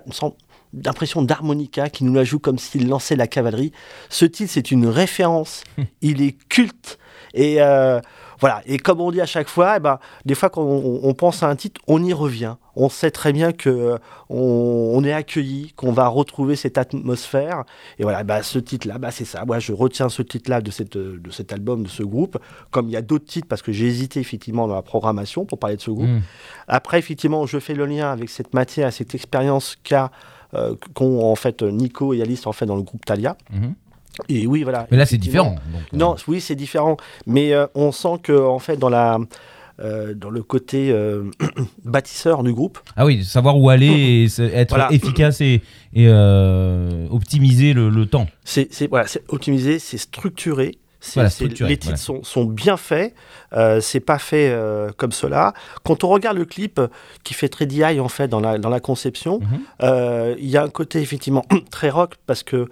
d'impression 0.74 1.22
d'harmonica 1.22 1.90
qui 1.90 2.04
nous 2.04 2.14
la 2.14 2.26
joue 2.26 2.40
comme 2.40 2.58
s'il 2.58 2.90
lançait 2.90 3.16
la 3.16 3.28
cavalerie. 3.28 3.72
Ce 4.10 4.26
titre, 4.26 4.52
c'est 4.54 4.72
une 4.72 4.88
référence. 4.88 5.64
il 6.02 6.22
est 6.22 6.38
culte. 6.50 7.00
Et 7.34 7.62
euh, 7.62 8.00
voilà. 8.40 8.62
Et 8.66 8.78
comme 8.78 9.02
on 9.02 9.12
dit 9.12 9.22
à 9.22 9.26
chaque 9.26 9.48
fois, 9.48 9.76
eh 9.78 9.80
ben, 9.80 10.00
des 10.26 10.36
fois 10.36 10.50
quand 10.50 10.62
on, 10.62 11.02
on 11.04 11.14
pense 11.14 11.44
à 11.44 11.48
un 11.48 11.56
titre, 11.56 11.82
on 11.88 12.04
y 12.04 12.14
revient. 12.14 12.56
On 12.76 12.90
sait 12.90 13.10
très 13.12 13.34
bien 13.34 13.54
que 13.54 13.70
euh, 13.70 13.98
on, 14.30 14.92
on 14.94 15.04
est 15.04 15.14
accueilli, 15.14 15.74
qu'on 15.76 15.92
va 15.92 16.08
retrouver 16.08 16.56
cette 16.56 16.78
atmosphère. 16.78 17.64
Et 17.98 18.04
voilà, 18.04 18.24
bah, 18.24 18.44
ce 18.44 18.60
titre-là, 18.60 19.00
bah, 19.00 19.12
c'est 19.12 19.26
ça. 19.26 19.46
Moi, 19.46 19.60
je 19.60 19.74
retiens 19.74 20.10
ce 20.10 20.22
titre-là 20.22 20.62
de, 20.62 20.70
cette, 20.70 20.98
de 20.98 21.32
cet 21.32 21.52
album, 21.52 21.84
de 21.84 21.90
ce 21.90 22.04
groupe. 22.04 22.38
Comme 22.70 22.88
il 22.88 22.92
y 22.92 22.98
a 22.98 23.02
d'autres 23.02 23.26
titres, 23.26 23.48
parce 23.48 23.62
que 23.62 23.72
j'ai 23.72 23.88
hésité 23.88 24.20
effectivement 24.20 24.68
dans 24.68 24.76
la 24.76 24.84
programmation 24.84 25.46
pour 25.46 25.58
parler 25.58 25.76
de 25.76 25.82
ce 25.82 25.92
groupe. 25.92 26.08
Mmh. 26.08 26.22
Après, 26.68 27.00
effectivement, 27.00 27.46
je 27.46 27.60
fais 27.60 27.74
le 27.74 27.86
lien 27.86 28.12
avec 28.12 28.30
cette 28.30 28.54
matière, 28.54 28.94
cette 28.94 29.16
expérience 29.16 29.76
qu'a 29.84 30.12
euh, 30.54 30.76
qu'ont 30.94 31.30
en 31.30 31.36
fait 31.36 31.62
Nico 31.62 32.14
et 32.14 32.22
Alice 32.22 32.48
en 32.48 32.54
fait 32.54 32.66
dans 32.66 32.78
le 32.78 32.82
groupe 32.82 33.04
Talia. 33.04 33.36
Mhm. 33.52 33.74
Et 34.30 34.48
oui, 34.48 34.64
voilà. 34.64 34.88
Mais 34.92 34.98
là, 34.98 35.06
c'est 35.06 35.18
différent. 35.18 35.52
donc, 35.52 35.82
euh, 35.94 35.98
Non, 35.98 36.16
oui, 36.28 36.42
c'est 36.42 36.56
différent. 36.56 36.98
Mais 37.26 37.54
euh, 37.54 37.68
on 37.76 37.92
sent 37.92 38.20
que 38.24 38.34
en 38.38 38.60
fait 38.60 38.78
dans 38.78 38.90
la 38.90 39.20
euh, 39.80 40.14
dans 40.16 40.32
le 40.32 40.42
côté 40.42 40.92
bâtisseur 41.86 42.44
du 42.44 42.54
groupe, 42.54 42.80
Ah 42.96 43.06
oui, 43.06 43.24
savoir 43.24 43.58
où 43.60 43.70
aller 43.70 43.88
et 44.40 44.42
être 44.54 44.70
Voilà. 44.76 44.92
efficace 44.92 45.40
et, 45.42 45.62
et, 45.94 46.10
optimiser 47.12 47.74
le, 47.74 47.90
le 47.90 48.06
temps. 48.06 48.28
c'est 48.44 48.70
voilà, 48.90 49.08
c'est 49.08 49.24
optimisé, 49.30 49.80
c'est 49.80 49.98
structuré. 49.98 50.78
Voilà, 51.14 51.30
les 51.62 51.78
titres 51.78 51.98
sont, 51.98 52.24
sont 52.24 52.44
bien 52.44 52.76
faits, 52.76 53.14
c'est 53.82 54.00
pas 54.00 54.18
fait 54.18 54.54
comme 54.98 55.12
cela. 55.12 55.54
Quand 55.84 56.04
on 56.04 56.10
regarde 56.10 56.38
le 56.38 56.46
clip 56.46 56.82
qui 57.24 57.34
fait 57.36 57.48
très 57.50 57.66
DI 57.68 58.00
en 58.00 58.10
fait 58.10 58.28
dans 58.28 58.40
la, 58.40 58.58
dans 58.58 58.70
la 58.70 58.80
conception, 58.80 59.40
Mhm. 59.40 60.36
Il 60.40 60.48
y 60.50 60.58
a 60.58 60.64
un 60.64 60.70
côté 60.70 61.00
effectivement 61.00 61.46
très 61.72 61.90
rock 61.92 62.16
parce 62.26 62.42
que 62.44 62.68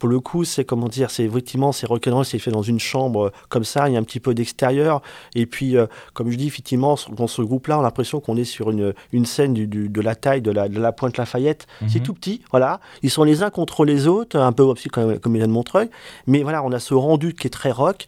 pour 0.00 0.08
le 0.08 0.18
coup, 0.18 0.42
c'est 0.44 0.64
comment 0.64 0.88
dire, 0.88 1.10
c'est 1.12 1.22
effectivement 1.24 1.70
c'est 1.70 1.86
rock'n'roll, 1.86 2.24
c'est 2.24 2.40
fait 2.40 2.50
dans 2.50 2.62
une 2.62 2.80
chambre 2.80 3.26
euh, 3.26 3.30
comme 3.50 3.62
ça, 3.62 3.88
il 3.88 3.92
y 3.92 3.96
a 3.96 4.00
un 4.00 4.02
petit 4.02 4.18
peu 4.18 4.34
d'extérieur 4.34 5.02
et 5.36 5.46
puis 5.46 5.76
euh, 5.76 5.86
comme 6.14 6.30
je 6.32 6.36
dis 6.36 6.48
effectivement 6.48 6.96
dans 7.16 7.28
ce 7.28 7.42
groupe-là, 7.42 7.76
on 7.78 7.80
a 7.82 7.84
l'impression 7.84 8.18
qu'on 8.18 8.36
est 8.36 8.44
sur 8.44 8.70
une, 8.72 8.94
une 9.12 9.26
scène 9.26 9.54
du, 9.54 9.68
du- 9.68 9.88
de 9.88 10.00
la 10.00 10.16
taille 10.16 10.42
de 10.42 10.50
la, 10.50 10.68
de 10.68 10.80
la 10.80 10.90
pointe 10.90 11.16
Lafayette. 11.16 11.66
C'est 11.86 11.98
Mhm. 12.00 12.02
tout 12.06 12.14
petit, 12.14 12.42
voilà. 12.50 12.80
Ils 13.02 13.10
sont 13.10 13.22
les 13.24 13.42
uns 13.44 13.50
contre 13.50 13.84
les 13.84 14.06
autres, 14.08 14.36
un 14.38 14.52
peu 14.52 14.62
aussi 14.64 14.88
comme, 14.88 15.18
comme 15.20 15.36
Hélène 15.36 15.50
Montreuil, 15.52 15.90
mais 16.26 16.42
voilà, 16.42 16.64
on 16.64 16.72
a 16.72 16.80
ce 16.80 16.94
rendu 16.94 17.34
qui 17.34 17.46
est 17.46 17.50
très 17.50 17.70
rock. 17.70 18.06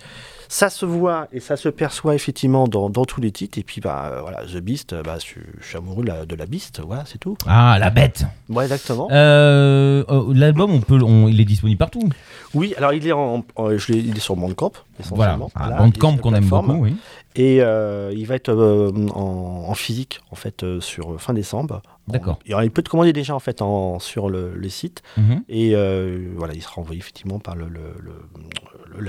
Ça 0.55 0.69
se 0.69 0.85
voit 0.85 1.29
et 1.33 1.41
ça 1.41 1.57
se 1.57 1.71
perçoit 1.71 2.15
effectivement 2.15 2.69
dans, 2.69 2.91
dans 2.91 3.07
tous 3.07 3.23
les 3.23 3.33
titres. 3.33 3.57
Et 3.59 3.63
puis, 3.63 3.81
bah, 3.81 4.11
euh, 4.13 4.21
voilà, 4.21 4.43
The 4.45 4.59
Beast, 4.59 4.93
euh, 4.93 5.03
bah, 5.03 5.17
je, 5.19 5.41
je 5.59 5.67
suis 5.67 5.79
amoureux 5.79 6.03
de 6.05 6.09
la, 6.09 6.27
de 6.27 6.35
la 6.35 6.45
Beast, 6.45 6.83
voilà, 6.85 7.05
c'est 7.07 7.17
tout. 7.17 7.39
Ah, 7.47 7.79
la 7.81 7.89
bête 7.89 8.27
Ouais, 8.51 8.65
exactement. 8.65 9.09
Euh, 9.11 10.05
euh, 10.11 10.35
L'album, 10.35 10.71
on 10.73 10.81
peut, 10.83 11.01
on- 11.03 11.27
il 11.27 11.41
est 11.41 11.47
disponible 11.47 11.79
partout. 11.79 12.07
Oui, 12.53 12.75
alors 12.77 12.93
il 12.93 13.07
est, 13.07 13.13
en, 13.13 13.43
en- 13.57 13.79
je 13.79 13.93
l'ai- 13.93 14.01
il 14.01 14.15
est 14.15 14.21
sur 14.21 14.37
Bandcamp, 14.37 14.73
essentiellement. 15.01 15.51
Voilà, 15.57 15.77
Bandcamp 15.79 16.19
qu'on 16.19 16.35
aime 16.35 16.45
beaucoup, 16.45 16.73
oui. 16.73 16.97
Et 17.35 17.63
euh, 17.63 18.13
il 18.15 18.27
va 18.27 18.35
être 18.35 18.53
en, 18.53 19.71
en 19.71 19.73
physique, 19.75 20.21
en 20.33 20.35
fait, 20.37 20.67
sur 20.81 21.19
fin 21.19 21.33
décembre. 21.33 21.81
D'accord. 22.09 22.39
Il 22.47 22.71
peut 22.71 22.83
te 22.83 22.91
commander 22.91 23.15
déjà, 23.15 23.35
en 23.35 23.39
fait, 23.41 23.63
en, 23.63 23.99
sur 24.01 24.29
le, 24.29 24.55
les 24.59 24.69
sites. 24.69 25.03
Mhm. 25.17 25.45
Et 25.49 25.71
euh, 25.75 26.29
voilà, 26.37 26.53
il 26.53 26.61
sera 26.61 26.79
envoyé, 26.83 27.01
effectivement, 27.01 27.39
par 27.39 27.57
le, 27.57 27.69
le, 27.69 27.95
le- 28.03 28.29
le 28.99 29.01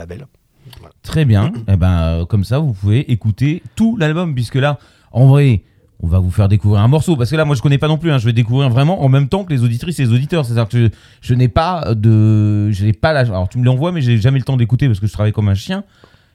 Très 1.01 1.25
bien. 1.25 1.51
Eh 1.67 1.75
ben, 1.75 1.91
euh, 1.91 2.25
comme 2.25 2.43
ça, 2.43 2.59
vous 2.59 2.73
pouvez 2.73 3.11
écouter 3.11 3.63
tout 3.75 3.97
l'album, 3.97 4.33
puisque 4.33 4.55
là, 4.55 4.77
en 5.11 5.27
vrai, 5.27 5.61
on 6.01 6.07
va 6.07 6.19
vous 6.19 6.31
faire 6.31 6.47
découvrir 6.49 6.81
un 6.81 6.87
morceau. 6.87 7.15
Parce 7.15 7.29
que 7.31 7.35
là, 7.35 7.45
moi, 7.45 7.55
je 7.55 7.61
connais 7.61 7.77
pas 7.77 7.87
non 7.87 7.97
plus. 7.97 8.11
hein. 8.11 8.17
Je 8.17 8.25
vais 8.25 8.33
découvrir 8.33 8.69
vraiment 8.69 9.03
en 9.03 9.09
même 9.09 9.27
temps 9.29 9.43
que 9.45 9.53
les 9.53 9.63
auditrices 9.63 9.99
et 9.99 10.03
les 10.05 10.11
auditeurs. 10.13 10.45
C'est-à-dire 10.45 10.67
que 10.67 10.77
je, 10.77 10.87
je 11.21 11.33
n'ai 11.33 11.47
pas 11.47 11.93
de, 11.95 12.71
je 12.71 12.85
n'ai 12.85 12.93
pas 12.93 13.13
la. 13.13 13.21
Alors, 13.21 13.47
tu 13.49 13.57
me 13.57 13.63
l'envoies, 13.65 13.91
mais 13.91 14.01
j'ai 14.01 14.17
jamais 14.17 14.39
le 14.39 14.45
temps 14.45 14.57
d'écouter 14.57 14.87
parce 14.87 14.99
que 14.99 15.07
je 15.07 15.13
travaille 15.13 15.31
comme 15.33 15.49
un 15.49 15.55
chien. 15.55 15.83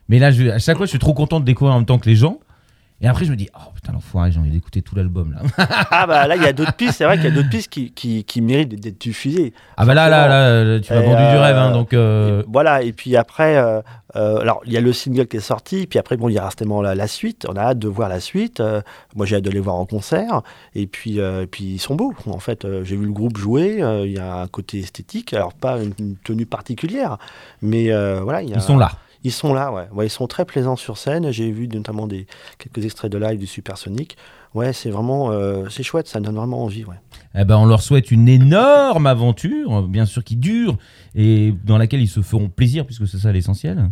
Mais 0.07 0.17
là, 0.17 0.31
je, 0.31 0.47
à 0.49 0.59
chaque 0.59 0.77
fois, 0.77 0.85
je 0.87 0.89
suis 0.89 0.99
trop 0.99 1.13
content 1.13 1.39
de 1.39 1.45
découvrir 1.45 1.75
en 1.75 1.79
même 1.79 1.85
temps 1.85 1.99
que 1.99 2.09
les 2.09 2.15
gens. 2.15 2.39
Et 3.01 3.07
après, 3.07 3.23
je 3.23 3.31
me 3.31 3.37
dis, 3.37 3.47
oh 3.55 3.71
putain, 3.73 3.93
l'enfoiré, 3.93 4.29
j'ai 4.29 4.39
envie 4.41 4.49
d'écouter 4.51 4.81
tout 4.81 4.93
l'album 4.93 5.31
là. 5.33 5.65
Ah 5.91 6.05
bah 6.05 6.27
là, 6.27 6.35
il 6.35 6.41
y 6.43 6.45
a 6.45 6.51
d'autres 6.51 6.73
pistes. 6.73 6.95
C'est 6.97 7.05
vrai 7.05 7.15
qu'il 7.15 7.25
y 7.25 7.31
a 7.31 7.31
d'autres 7.35 7.49
pistes 7.49 7.69
qui, 7.71 7.91
qui, 7.91 8.25
qui 8.25 8.41
méritent 8.41 8.75
d'être 8.77 8.99
diffusées. 8.99 9.53
Ah 9.77 9.85
bah 9.85 9.93
là, 9.93 10.09
là, 10.09 10.27
là, 10.65 10.79
tu 10.81 10.91
m'as 10.93 10.99
vendu 10.99 11.15
du 11.15 11.21
euh, 11.37 11.41
rêve, 11.41 11.55
hein, 11.55 11.71
donc. 11.71 11.93
euh, 11.93 12.41
Et 12.41 12.45
Voilà, 12.49 12.81
et 12.81 12.91
puis 12.91 13.15
après, 13.15 13.55
euh, 13.57 13.81
euh, 14.17 14.39
alors 14.41 14.61
il 14.65 14.73
y 14.73 14.77
a 14.77 14.81
le 14.81 14.91
single 14.91 15.27
qui 15.27 15.37
est 15.37 15.39
sorti, 15.39 15.87
puis 15.87 15.97
après, 15.97 16.17
bon, 16.17 16.27
il 16.27 16.33
y 16.33 16.37
a 16.39 16.41
forcément 16.41 16.81
la, 16.81 16.93
la 16.93 17.07
suite. 17.07 17.45
On 17.49 17.55
a 17.55 17.61
hâte 17.61 17.79
de 17.79 17.87
voir 17.87 18.09
la 18.09 18.19
suite. 18.19 18.59
Euh, 18.59 18.81
moi, 19.15 19.25
j'ai 19.25 19.37
hâte 19.37 19.43
de 19.45 19.51
les 19.51 19.61
voir 19.61 19.75
en 19.77 19.85
concert. 19.85 20.41
Et 20.75 20.85
puis, 20.85 21.21
euh, 21.21 21.43
et 21.43 21.47
puis 21.47 21.63
ils 21.63 21.79
sont 21.79 21.95
beaux. 21.95 22.13
En 22.27 22.39
fait, 22.39 22.65
euh, 22.65 22.83
j'ai 22.83 22.97
vu 22.97 23.05
le 23.05 23.13
groupe 23.13 23.37
jouer. 23.37 23.81
euh, 23.81 24.05
Il 24.05 24.11
y 24.11 24.19
a 24.19 24.41
un 24.41 24.47
côté 24.47 24.79
esthétique, 24.79 25.33
alors 25.33 25.53
pas 25.53 25.81
une, 25.81 25.93
une 25.99 26.15
tenue 26.17 26.45
particulière, 26.45 27.17
mais 27.61 27.93
euh, 27.93 28.19
voilà. 28.21 28.41
il 28.41 28.49
y 28.49 28.53
a- 28.53 28.57
Ils 28.57 28.61
sont 28.61 28.77
là. 28.77 28.91
Ils 29.23 29.31
sont 29.31 29.53
là, 29.53 29.71
ouais. 29.73 29.87
ouais. 29.91 30.07
Ils 30.07 30.11
sont 30.11 30.27
très 30.27 30.45
plaisants 30.45 30.75
sur 30.77 30.97
scène. 30.97 31.31
J'ai 31.31 31.51
vu 31.51 31.67
notamment 31.67 32.07
des, 32.07 32.25
quelques 32.57 32.85
extraits 32.85 33.11
de 33.11 33.17
live 33.17 33.37
du 33.39 33.47
Supersonic. 33.47 34.15
Ouais, 34.53 34.71
c'est 34.73 34.89
vraiment, 34.89 35.31
euh, 35.31 35.67
c'est 35.69 35.83
chouette. 35.83 36.07
Ça 36.07 36.19
donne 36.19 36.35
vraiment 36.35 36.63
envie, 36.63 36.85
ouais. 36.85 36.95
Eh 37.35 37.43
ben, 37.43 37.57
on 37.57 37.65
leur 37.65 37.81
souhaite 37.81 38.11
une 38.11 38.27
énorme 38.29 39.07
aventure, 39.07 39.83
bien 39.87 40.05
sûr 40.05 40.23
qui 40.23 40.35
dure, 40.35 40.77
et 41.15 41.53
dans 41.65 41.77
laquelle 41.77 42.01
ils 42.01 42.07
se 42.07 42.21
feront 42.21 42.49
plaisir, 42.49 42.85
puisque 42.85 43.07
c'est 43.07 43.19
ça 43.19 43.31
l'essentiel. 43.31 43.91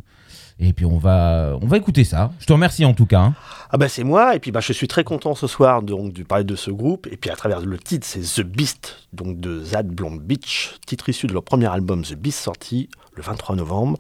Et 0.60 0.74
puis 0.74 0.86
on 0.86 0.98
va, 0.98 1.55
on 1.62 1.67
va 1.67 1.77
écouter 1.77 2.03
ça. 2.03 2.31
Je 2.39 2.48
te 2.48 2.53
remercie 2.53 2.84
en 2.84 2.96
tout 2.96 3.05
cas. 3.05 3.19
hein. 3.19 3.36
Ah 3.69 3.77
bah 3.77 3.88
c'est 3.89 4.03
moi, 4.03 4.36
et 4.36 4.39
puis 4.39 4.51
bah, 4.51 4.60
je 4.60 4.74
suis 4.74 4.88
très 4.88 5.03
content 5.03 5.36
ce 5.36 5.46
soir 5.46 5.84
donc, 5.84 6.13
de 6.13 6.24
parler 6.24 6.46
de 6.46 6.55
ce 6.55 6.72
groupe, 6.72 7.05
et 7.12 7.17
puis 7.17 7.29
à 7.29 7.36
travers 7.36 7.60
le 7.62 7.77
titre, 7.77 8.07
c'est 8.07 8.22
The 8.22 8.41
Beast, 8.43 9.07
donc 9.13 9.39
de 9.39 9.62
Zad 9.63 9.88
Blonde 9.88 10.19
Beach, 10.22 10.74
titre 10.88 11.10
issu 11.10 11.27
de 11.27 11.34
leur 11.34 11.43
premier 11.43 11.67
album 11.67 12.01
The 12.01 12.15
Beast 12.15 12.39
sorti 12.39 12.89
le 13.15 13.22
23 13.22 13.55
novembre. 13.55 14.00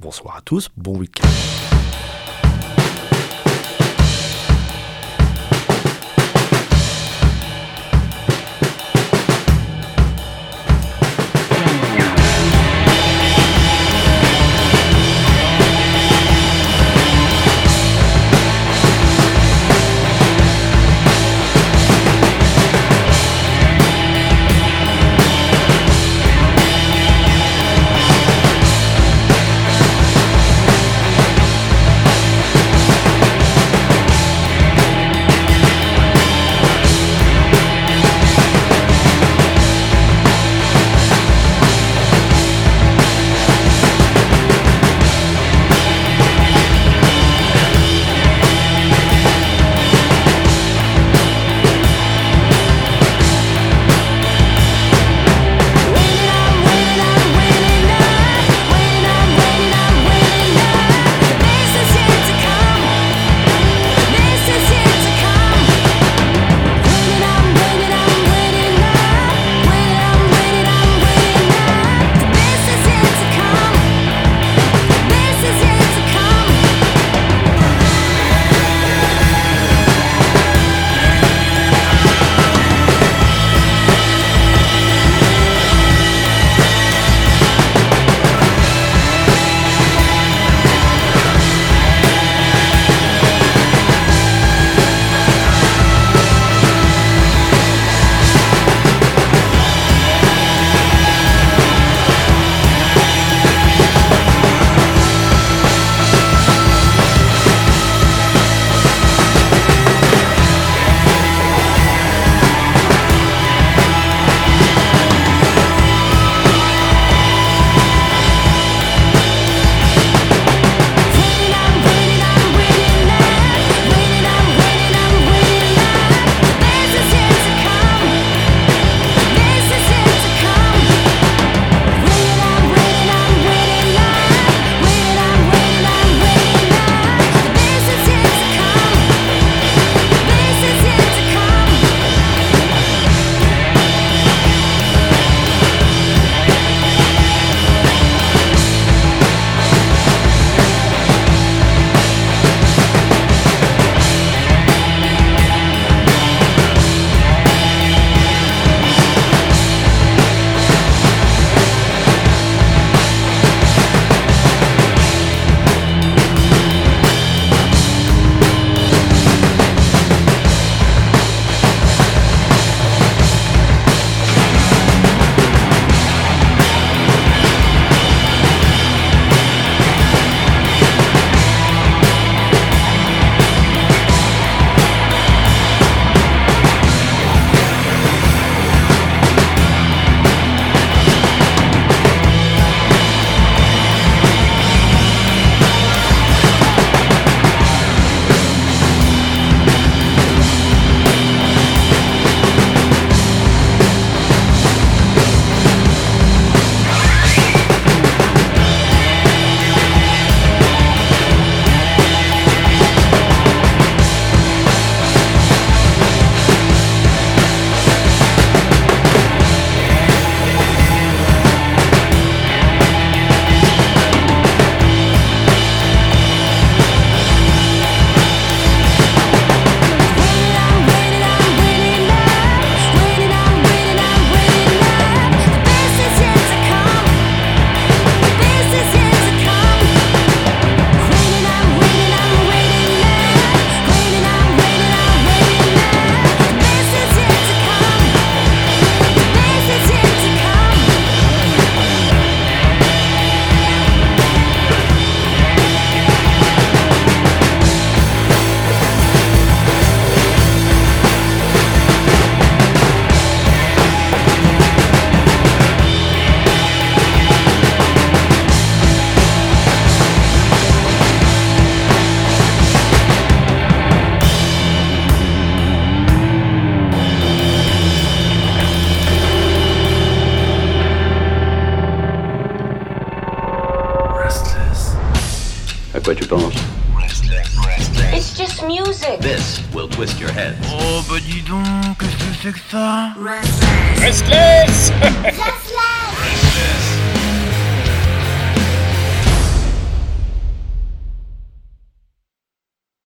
Bonsoir 0.00 0.36
à 0.36 0.40
tous, 0.42 0.68
bon 0.76 0.96
week-end. 0.96 1.26